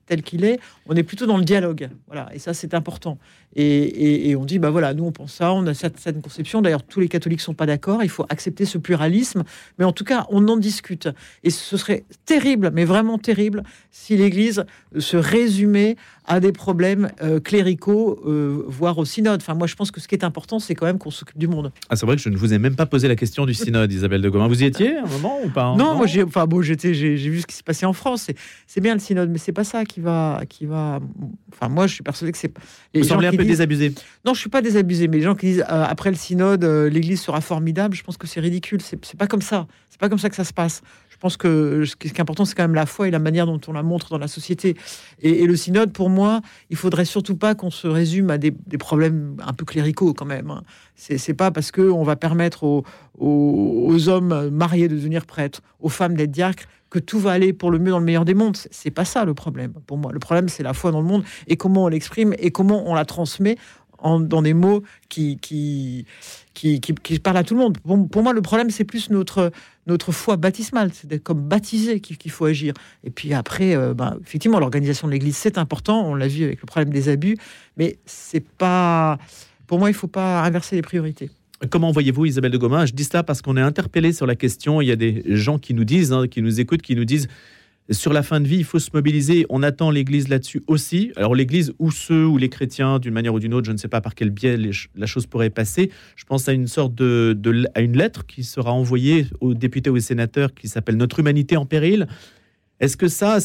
tel 0.05 0.21
qu'il 0.23 0.43
est, 0.43 0.59
on 0.87 0.95
est 0.95 1.03
plutôt 1.03 1.25
dans 1.27 1.37
le 1.37 1.45
dialogue. 1.45 1.89
Voilà, 2.07 2.29
et 2.33 2.39
ça 2.39 2.53
c'est 2.53 2.73
important. 2.73 3.19
Et, 3.55 3.63
et- 3.63 4.29
et 4.31 4.35
on 4.35 4.43
dit, 4.43 4.57
bah 4.59 4.71
voilà, 4.71 4.93
nous 4.95 5.05
on 5.05 5.11
pense 5.11 5.33
ça, 5.33 5.53
on 5.53 5.65
a 5.67 5.73
cette, 5.75 5.99
cette 5.99 6.19
conception. 6.21 6.61
D'ailleurs, 6.63 6.83
tous 6.83 6.99
les 6.99 7.07
catholiques 7.07 7.39
sont 7.41 7.53
pas 7.53 7.67
d'accord. 7.67 8.03
Il 8.03 8.09
faut 8.09 8.25
accepter 8.27 8.65
ce 8.65 8.79
pluralisme, 8.79 9.43
mais 9.77 9.85
en 9.85 9.91
tout 9.93 10.03
cas, 10.03 10.25
on 10.29 10.45
en 10.47 10.57
discute. 10.57 11.07
Et 11.43 11.51
ce 11.51 11.77
serait 11.77 12.03
terrible, 12.25 12.71
mais 12.73 12.85
vraiment 12.85 13.19
terrible, 13.19 13.63
si 13.91 14.17
l'Église 14.17 14.65
se 14.97 15.15
résumait 15.15 15.95
à 16.25 16.39
des 16.39 16.51
problèmes 16.51 17.09
euh, 17.21 17.39
cléricaux, 17.39 18.19
euh, 18.25 18.63
voire 18.67 18.97
au 18.97 19.05
synode. 19.05 19.41
Enfin, 19.41 19.53
moi, 19.55 19.67
je 19.67 19.75
pense 19.75 19.91
que 19.91 19.99
ce 19.99 20.07
qui 20.07 20.15
est 20.15 20.23
important, 20.23 20.59
c'est 20.59 20.75
quand 20.75 20.85
même 20.85 20.97
qu'on 20.97 21.11
s'occupe 21.11 21.37
du 21.37 21.47
monde. 21.47 21.71
ah, 21.89 21.95
C'est 21.95 22.05
vrai 22.05 22.15
que 22.15 22.21
je 22.21 22.29
ne 22.29 22.37
vous 22.37 22.53
ai 22.53 22.59
même 22.59 22.75
pas 22.75 22.85
posé 22.85 23.07
la 23.07 23.15
question 23.15 23.45
du 23.45 23.53
synode, 23.53 23.91
Isabelle 23.91 24.21
de 24.21 24.29
Gaumin. 24.29 24.47
Vous 24.47 24.63
y 24.63 24.65
étiez 24.65 24.97
à 24.97 25.03
un 25.03 25.07
moment 25.07 25.39
ou 25.43 25.49
pas 25.49 25.75
Non, 25.75 25.95
moi, 25.95 26.05
j'ai, 26.07 26.23
enfin, 26.23 26.45
bon, 26.45 26.61
j'étais, 26.61 26.93
j'ai, 26.93 27.15
vu 27.15 27.41
ce 27.41 27.47
qui 27.47 27.55
se 27.55 27.63
passait 27.63 27.85
en 27.85 27.93
France. 27.93 28.29
C'est, 28.67 28.81
bien 28.81 28.93
le 28.93 28.99
synode, 28.99 29.29
mais 29.29 29.37
c'est 29.37 29.51
pas 29.51 29.63
ça 29.63 29.83
qui 29.85 29.99
va, 29.99 30.41
qui 30.47 30.65
va. 30.65 30.99
Enfin, 31.53 31.69
moi, 31.69 31.87
je 31.87 31.93
suis 31.95 32.03
persuadé 32.03 32.31
que 32.31 32.37
c'est. 32.37 32.53
les 32.93 33.01
Vous 33.01 33.07
semblez 33.07 33.27
un 33.27 33.31
peu 33.31 33.37
disent- 33.37 33.47
désabusé. 33.47 33.93
Non, 34.25 34.33
je 34.33 34.39
suis 34.39 34.49
pas 34.49 34.61
désabusé, 34.61 35.07
mais 35.07 35.17
les 35.17 35.23
gens 35.23 35.35
qui 35.35 35.47
disent 35.47 35.65
euh, 35.69 35.83
après 35.87 36.09
le 36.09 36.15
synode, 36.15 36.63
l'Église 36.63 37.21
sera 37.21 37.41
formidable, 37.41 37.95
je 37.95 38.03
pense 38.03 38.17
que 38.17 38.27
c'est 38.27 38.39
ridicule. 38.39 38.81
C'est, 38.81 39.03
c'est 39.05 39.17
pas 39.17 39.27
comme 39.27 39.41
ça. 39.41 39.67
C'est 39.89 39.99
pas 39.99 40.09
comme 40.09 40.19
ça 40.19 40.29
que 40.29 40.35
ça 40.35 40.43
se 40.43 40.53
passe. 40.53 40.81
Pense 41.23 41.37
que 41.37 41.85
ce 41.85 41.95
qui 41.95 42.09
est 42.09 42.19
important, 42.19 42.43
c'est 42.43 42.53
quand 42.53 42.65
même 42.65 42.75
la 42.75 42.85
foi 42.85 43.07
et 43.07 43.11
la 43.11 43.17
manière 43.17 43.45
dont 43.45 43.61
on 43.69 43.71
la 43.71 43.81
montre 43.81 44.09
dans 44.09 44.17
la 44.17 44.27
société. 44.27 44.75
Et, 45.21 45.47
le 45.47 45.55
synode, 45.55 45.93
pour 45.93 46.09
moi, 46.09 46.41
il 46.69 46.75
faudrait 46.75 47.05
surtout 47.05 47.37
pas 47.37 47.55
qu'on 47.55 47.71
se 47.71 47.87
résume 47.87 48.29
à 48.29 48.37
des, 48.37 48.51
problèmes 48.77 49.37
un 49.41 49.53
peu 49.53 49.63
cléricaux 49.63 50.13
quand 50.13 50.25
même. 50.25 50.51
hein. 50.51 50.63
C'est, 50.97 51.33
pas 51.33 51.49
parce 51.49 51.71
que 51.71 51.81
on 51.81 52.03
va 52.03 52.17
permettre 52.17 52.65
aux, 52.65 54.09
hommes 54.09 54.49
mariés 54.49 54.89
de 54.89 54.97
devenir 54.97 55.25
prêtres, 55.25 55.61
aux 55.79 55.87
femmes 55.87 56.15
d'être 56.15 56.31
diacres, 56.31 56.65
que 56.89 56.99
tout 56.99 57.19
va 57.19 57.31
aller 57.31 57.53
pour 57.53 57.71
le 57.71 57.79
mieux 57.79 57.91
dans 57.91 57.99
le 57.99 58.05
meilleur 58.05 58.25
des 58.25 58.33
mondes. 58.33 58.57
C'est 58.69 58.91
pas 58.91 59.05
ça 59.05 59.23
le 59.23 59.33
problème. 59.33 59.71
Pour 59.87 59.97
moi, 59.97 60.11
le 60.11 60.19
problème, 60.19 60.49
c'est 60.49 60.61
la 60.61 60.73
foi 60.73 60.91
dans 60.91 60.99
le 60.99 61.07
monde 61.07 61.23
et 61.47 61.55
comment 61.55 61.85
on 61.85 61.87
l'exprime 61.87 62.35
et 62.37 62.51
comment 62.51 62.83
on 62.85 62.95
la 62.95 63.05
transmet 63.05 63.55
dans 64.03 64.41
des 64.41 64.53
mots 64.53 64.83
qui, 65.09 65.37
qui, 65.37 66.05
qui, 66.53 66.79
qui, 66.79 67.19
parlent 67.19 67.37
à 67.37 67.43
tout 67.43 67.55
le 67.55 67.61
monde. 67.61 67.77
Pour, 67.79 68.23
moi, 68.23 68.33
le 68.33 68.41
problème, 68.41 68.69
c'est 68.69 68.83
plus 68.83 69.09
notre, 69.09 69.51
notre 69.87 70.11
foi 70.11 70.37
baptismale. 70.37 70.91
C'est 70.93 71.07
d'être 71.07 71.23
comme 71.23 71.41
baptisé 71.41 71.99
qu'il 71.99 72.31
faut 72.31 72.45
agir. 72.45 72.73
Et 73.03 73.09
puis 73.09 73.33
après, 73.33 73.75
euh, 73.75 73.93
ben, 73.93 74.17
effectivement, 74.21 74.59
l'organisation 74.59 75.07
de 75.07 75.13
l'Église, 75.13 75.37
c'est 75.37 75.57
important. 75.57 76.05
On 76.05 76.15
l'a 76.15 76.27
vu 76.27 76.43
avec 76.43 76.61
le 76.61 76.65
problème 76.65 76.91
des 76.91 77.09
abus. 77.09 77.37
Mais 77.77 77.97
c'est 78.05 78.45
pas. 78.45 79.17
Pour 79.67 79.79
moi, 79.79 79.89
il 79.89 79.93
faut 79.93 80.07
pas 80.07 80.43
inverser 80.43 80.75
les 80.75 80.81
priorités. 80.81 81.29
Comment 81.69 81.91
voyez-vous 81.91 82.25
Isabelle 82.25 82.51
de 82.51 82.57
Gaumin 82.57 82.85
Je 82.85 82.93
dis 82.93 83.05
ça 83.05 83.23
parce 83.23 83.41
qu'on 83.41 83.55
est 83.55 83.61
interpellé 83.61 84.11
sur 84.11 84.25
la 84.25 84.35
question. 84.35 84.81
Il 84.81 84.87
y 84.87 84.91
a 84.91 84.95
des 84.97 85.23
gens 85.27 85.59
qui 85.59 85.73
nous 85.73 85.85
disent, 85.85 86.11
hein, 86.11 86.27
qui 86.27 86.41
nous 86.41 86.59
écoutent, 86.59 86.81
qui 86.81 86.95
nous 86.95 87.05
disent 87.05 87.29
sur 87.89 88.13
la 88.13 88.23
fin 88.23 88.39
de 88.39 88.47
vie, 88.47 88.57
il 88.57 88.63
faut 88.63 88.79
se 88.79 88.89
mobiliser. 88.93 89.45
On 89.49 89.61
attend 89.61 89.91
l'Église 89.91 90.29
là-dessus 90.29 90.63
aussi. 90.67 91.11
Alors 91.17 91.35
l'Église 91.35 91.73
ou 91.79 91.91
ceux 91.91 92.25
ou 92.25 92.37
les 92.37 92.47
chrétiens, 92.49 92.97
d'une 92.99 93.13
manière 93.13 93.33
ou 93.33 93.39
d'une 93.39 93.53
autre, 93.53 93.67
je 93.67 93.71
ne 93.73 93.77
sais 93.77 93.89
pas 93.89 93.99
par 93.99 94.15
quel 94.15 94.29
biais 94.29 94.57
la 94.95 95.05
chose 95.05 95.25
pourrait 95.27 95.49
passer. 95.49 95.91
Je 96.15 96.23
pense 96.23 96.47
à 96.47 96.53
une 96.53 96.67
sorte 96.67 96.95
de- 96.95 97.37
à 97.75 97.81
une 97.81 97.97
lettre 97.97 98.25
qui 98.25 98.43
sera 98.43 98.71
envoyée 98.71 99.27
aux 99.41 99.53
députés 99.53 99.89
ou 99.89 99.97
aux 99.97 99.99
sénateurs 99.99 100.53
qui 100.53 100.67
s'appelle 100.69 100.95
Notre 100.95 101.19
humanité 101.19 101.57
en 101.57 101.65
péril. 101.65 102.07
Est-ce 102.79 102.95
que 102.97 103.07
ça, 103.09 103.37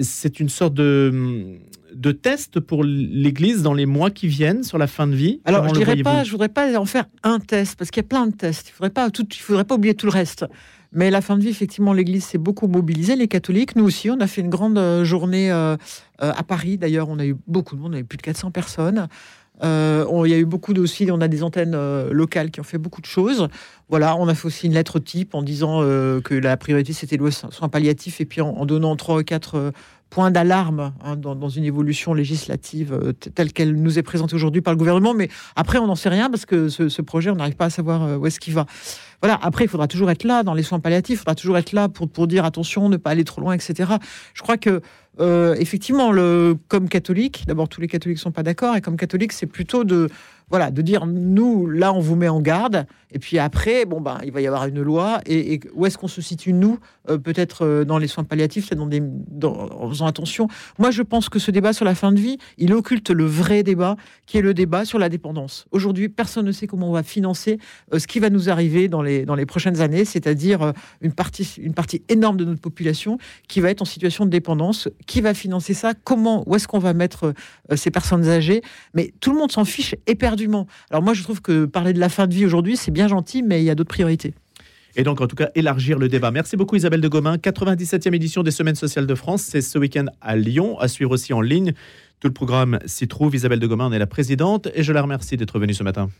c'est 0.00 0.40
une 0.40 0.48
sorte 0.48 0.74
de, 0.74 1.58
de 1.94 2.12
test 2.12 2.60
pour 2.60 2.84
l'Église 2.84 3.62
dans 3.62 3.74
les 3.74 3.86
mois 3.86 4.10
qui 4.10 4.28
viennent 4.28 4.62
sur 4.62 4.78
la 4.78 4.86
fin 4.86 5.06
de 5.06 5.14
vie 5.14 5.40
Alors, 5.44 5.62
Comment 5.62 5.74
je 5.74 5.80
le 5.80 5.84
dirais 5.84 6.02
pas, 6.02 6.24
je 6.24 6.30
voudrais 6.30 6.48
pas 6.48 6.78
en 6.78 6.84
faire 6.84 7.06
un 7.22 7.38
test 7.40 7.76
parce 7.76 7.90
qu'il 7.90 8.02
y 8.02 8.06
a 8.06 8.08
plein 8.08 8.26
de 8.26 8.34
tests. 8.34 8.68
Il 8.68 8.72
faudrait 8.72 8.90
pas 8.90 9.10
tout, 9.10 9.26
il 9.30 9.40
faudrait 9.40 9.64
pas 9.64 9.74
oublier 9.74 9.94
tout 9.94 10.06
le 10.06 10.12
reste. 10.12 10.44
Mais 10.94 11.10
la 11.10 11.20
fin 11.20 11.36
de 11.36 11.42
vie, 11.42 11.48
effectivement, 11.48 11.92
l'Église 11.92 12.24
s'est 12.24 12.38
beaucoup 12.38 12.68
mobilisée, 12.68 13.16
les 13.16 13.26
catholiques, 13.26 13.74
nous 13.74 13.84
aussi, 13.84 14.10
on 14.10 14.20
a 14.20 14.28
fait 14.28 14.40
une 14.40 14.48
grande 14.48 14.78
euh, 14.78 15.04
journée 15.04 15.50
euh, 15.50 15.76
euh, 16.22 16.32
à 16.36 16.42
Paris. 16.44 16.78
D'ailleurs, 16.78 17.08
on 17.08 17.18
a 17.18 17.26
eu 17.26 17.36
beaucoup 17.48 17.74
de 17.74 17.80
monde, 17.80 17.94
on 17.94 17.96
a 17.96 18.00
eu 18.00 18.04
plus 18.04 18.16
de 18.16 18.22
400 18.22 18.52
personnes. 18.52 19.08
Euh, 19.62 20.04
on- 20.10 20.24
il 20.24 20.30
y 20.30 20.34
a 20.34 20.38
eu 20.38 20.44
beaucoup 20.44 20.74
aussi, 20.74 21.08
on 21.12 21.20
a 21.20 21.28
des 21.28 21.42
antennes 21.44 21.74
euh, 21.76 22.12
locales 22.12 22.50
qui 22.50 22.58
ont 22.60 22.64
fait 22.64 22.78
beaucoup 22.78 23.00
de 23.00 23.06
choses. 23.06 23.46
Voilà, 23.88 24.16
on 24.16 24.26
a 24.26 24.34
fait 24.34 24.46
aussi 24.46 24.66
une 24.66 24.74
lettre 24.74 24.98
type 24.98 25.34
en 25.34 25.42
disant 25.42 25.80
euh, 25.82 26.20
que 26.20 26.34
la 26.34 26.56
priorité 26.56 26.92
c'était 26.92 27.16
le 27.16 27.30
so- 27.30 27.50
soin 27.52 27.68
palliatif 27.68 28.20
et 28.20 28.24
puis 28.24 28.40
en, 28.40 28.48
en 28.48 28.66
donnant 28.66 28.96
trois 28.96 29.18
ou 29.18 29.22
quatre 29.22 29.72
points 30.14 30.30
d'alarme 30.30 30.92
hein, 31.02 31.16
dans, 31.16 31.48
une 31.48 31.64
évolution 31.64 32.14
législative 32.14 32.92
euh, 32.92 33.12
telle 33.12 33.52
qu'elle 33.52 33.74
nous 33.74 33.98
est 33.98 34.04
présentée 34.04 34.36
aujourd'hui 34.36 34.62
par 34.62 34.72
le 34.72 34.78
gouvernement. 34.78 35.12
Mais 35.12 35.28
après, 35.56 35.78
on 35.78 35.88
n'en 35.88 35.96
sait 35.96 36.08
rien 36.08 36.30
parce 36.30 36.46
que 36.46 36.68
ce, 36.68 37.02
projet, 37.02 37.30
on 37.30 37.34
n'arrive 37.34 37.56
pas 37.56 37.64
à 37.64 37.70
savoir 37.70 38.04
euh, 38.04 38.16
où 38.16 38.26
est-ce 38.28 38.38
qu'il 38.38 38.54
va. 38.54 38.64
Voilà, 39.20 39.40
après, 39.42 39.64
il 39.64 39.68
faudra 39.68 39.88
toujours 39.88 40.12
être 40.12 40.22
là 40.22 40.44
dans 40.44 40.54
les 40.54 40.62
soins 40.62 40.78
palliatifs, 40.78 41.16
il 41.16 41.18
faudra 41.18 41.34
toujours 41.34 41.58
être 41.58 41.72
là 41.72 41.88
pour, 41.88 42.08
pour 42.08 42.28
dire 42.28 42.44
attention, 42.44 42.88
ne 42.88 42.96
pas 42.96 43.10
aller 43.10 43.24
trop 43.24 43.40
loin, 43.40 43.54
etc. 43.54 43.94
Je 44.34 44.42
crois 44.42 44.56
que, 44.56 44.82
euh, 45.18 45.56
effectivement, 45.58 46.12
le, 46.12 46.56
comme 46.68 46.88
catholique, 46.88 47.42
d'abord, 47.48 47.68
tous 47.68 47.80
les 47.80 47.88
catholiques 47.88 48.18
sont 48.18 48.30
pas 48.30 48.44
d'accord, 48.44 48.76
et 48.76 48.80
comme 48.80 48.96
catholique, 48.96 49.32
c'est 49.32 49.46
plutôt 49.46 49.82
de, 49.82 50.10
voilà, 50.50 50.70
de 50.70 50.82
dire 50.82 51.06
nous, 51.06 51.66
là, 51.66 51.92
on 51.92 52.00
vous 52.00 52.16
met 52.16 52.28
en 52.28 52.40
garde, 52.40 52.86
et 53.10 53.18
puis 53.18 53.38
après, 53.38 53.86
bon, 53.86 54.00
ben, 54.00 54.18
il 54.24 54.30
va 54.32 54.40
y 54.40 54.46
avoir 54.46 54.66
une 54.66 54.82
loi, 54.82 55.20
et, 55.26 55.60
où 55.74 55.86
est-ce 55.86 55.96
qu'on 55.96 56.08
se 56.08 56.20
situe, 56.20 56.52
nous, 56.52 56.78
euh, 57.08 57.16
peut-être 57.18 57.64
euh, 57.64 57.84
dans 57.84 57.98
les 57.98 58.08
soins 58.08 58.24
palliatifs, 58.24 58.70
dans 58.70 58.88
dans- 58.88 59.70
en 59.70 59.88
faisant 59.88 60.06
attention. 60.06 60.48
Moi, 60.78 60.90
je 60.90 61.02
pense 61.02 61.28
que 61.28 61.38
ce 61.38 61.50
débat 61.50 61.72
sur 61.72 61.84
la 61.84 61.94
fin 61.94 62.12
de 62.12 62.20
vie, 62.20 62.38
il 62.58 62.72
occulte 62.74 63.10
le 63.10 63.24
vrai 63.24 63.62
débat, 63.62 63.96
qui 64.26 64.36
est 64.38 64.42
le 64.42 64.52
débat 64.52 64.84
sur 64.84 64.98
la 64.98 65.08
dépendance. 65.08 65.64
Aujourd'hui, 65.70 66.08
personne 66.08 66.44
ne 66.46 66.52
sait 66.52 66.66
comment 66.66 66.90
on 66.90 66.92
va 66.92 67.02
financer 67.02 67.58
euh, 67.94 67.98
ce 67.98 68.06
qui 68.06 68.20
va 68.20 68.30
nous 68.30 68.50
arriver 68.50 68.88
dans 68.88 69.02
les, 69.02 69.24
dans 69.24 69.34
les 69.36 69.46
prochaines 69.46 69.80
années, 69.80 70.04
c'est-à-dire 70.04 70.72
une 71.00 71.12
partie, 71.12 71.48
une 71.58 71.74
partie 71.74 72.02
énorme 72.08 72.36
de 72.36 72.44
notre 72.44 72.60
population 72.60 73.18
qui 73.48 73.60
va 73.60 73.70
être 73.70 73.82
en 73.82 73.86
situation 73.86 74.24
de 74.26 74.30
dépendance. 74.30 74.88
Qui 75.06 75.20
va 75.20 75.32
financer 75.34 75.72
ça? 75.72 75.94
Comment? 76.04 76.44
Où 76.46 76.54
est-ce 76.56 76.68
qu'on 76.68 76.78
va 76.78 76.92
mettre 76.92 77.32
ces 77.76 77.90
personnes 77.90 78.28
âgées? 78.28 78.60
Mais 78.92 79.12
tout 79.20 79.32
le 79.32 79.38
monde 79.38 79.50
s'en 79.52 79.64
fiche 79.64 79.94
éperdument. 80.06 80.33
Alors 80.90 81.02
moi, 81.02 81.14
je 81.14 81.22
trouve 81.22 81.40
que 81.40 81.64
parler 81.64 81.92
de 81.92 82.00
la 82.00 82.08
fin 82.08 82.26
de 82.26 82.34
vie 82.34 82.46
aujourd'hui, 82.46 82.76
c'est 82.76 82.90
bien 82.90 83.08
gentil, 83.08 83.42
mais 83.42 83.62
il 83.62 83.64
y 83.64 83.70
a 83.70 83.74
d'autres 83.74 83.90
priorités. 83.90 84.34
Et 84.96 85.02
donc, 85.02 85.20
en 85.20 85.26
tout 85.26 85.36
cas, 85.36 85.50
élargir 85.54 85.98
le 85.98 86.08
débat. 86.08 86.30
Merci 86.30 86.56
beaucoup, 86.56 86.76
Isabelle 86.76 87.00
de 87.00 87.08
Gaumin. 87.08 87.36
97e 87.36 88.14
édition 88.14 88.42
des 88.42 88.52
Semaines 88.52 88.76
sociales 88.76 89.06
de 89.06 89.14
France. 89.14 89.42
C'est 89.42 89.60
ce 89.60 89.76
week-end 89.76 90.06
à 90.20 90.36
Lyon, 90.36 90.78
à 90.78 90.86
suivre 90.86 91.10
aussi 91.10 91.32
en 91.32 91.40
ligne. 91.40 91.72
Tout 92.20 92.28
le 92.28 92.34
programme 92.34 92.78
s'y 92.86 93.08
trouve. 93.08 93.34
Isabelle 93.34 93.58
de 93.58 93.66
Gaumin 93.66 93.86
en 93.86 93.92
est 93.92 93.98
la 93.98 94.06
présidente 94.06 94.68
et 94.74 94.82
je 94.82 94.92
la 94.92 95.02
remercie 95.02 95.36
d'être 95.36 95.58
venue 95.58 95.74
ce 95.74 95.82
matin. 95.82 96.10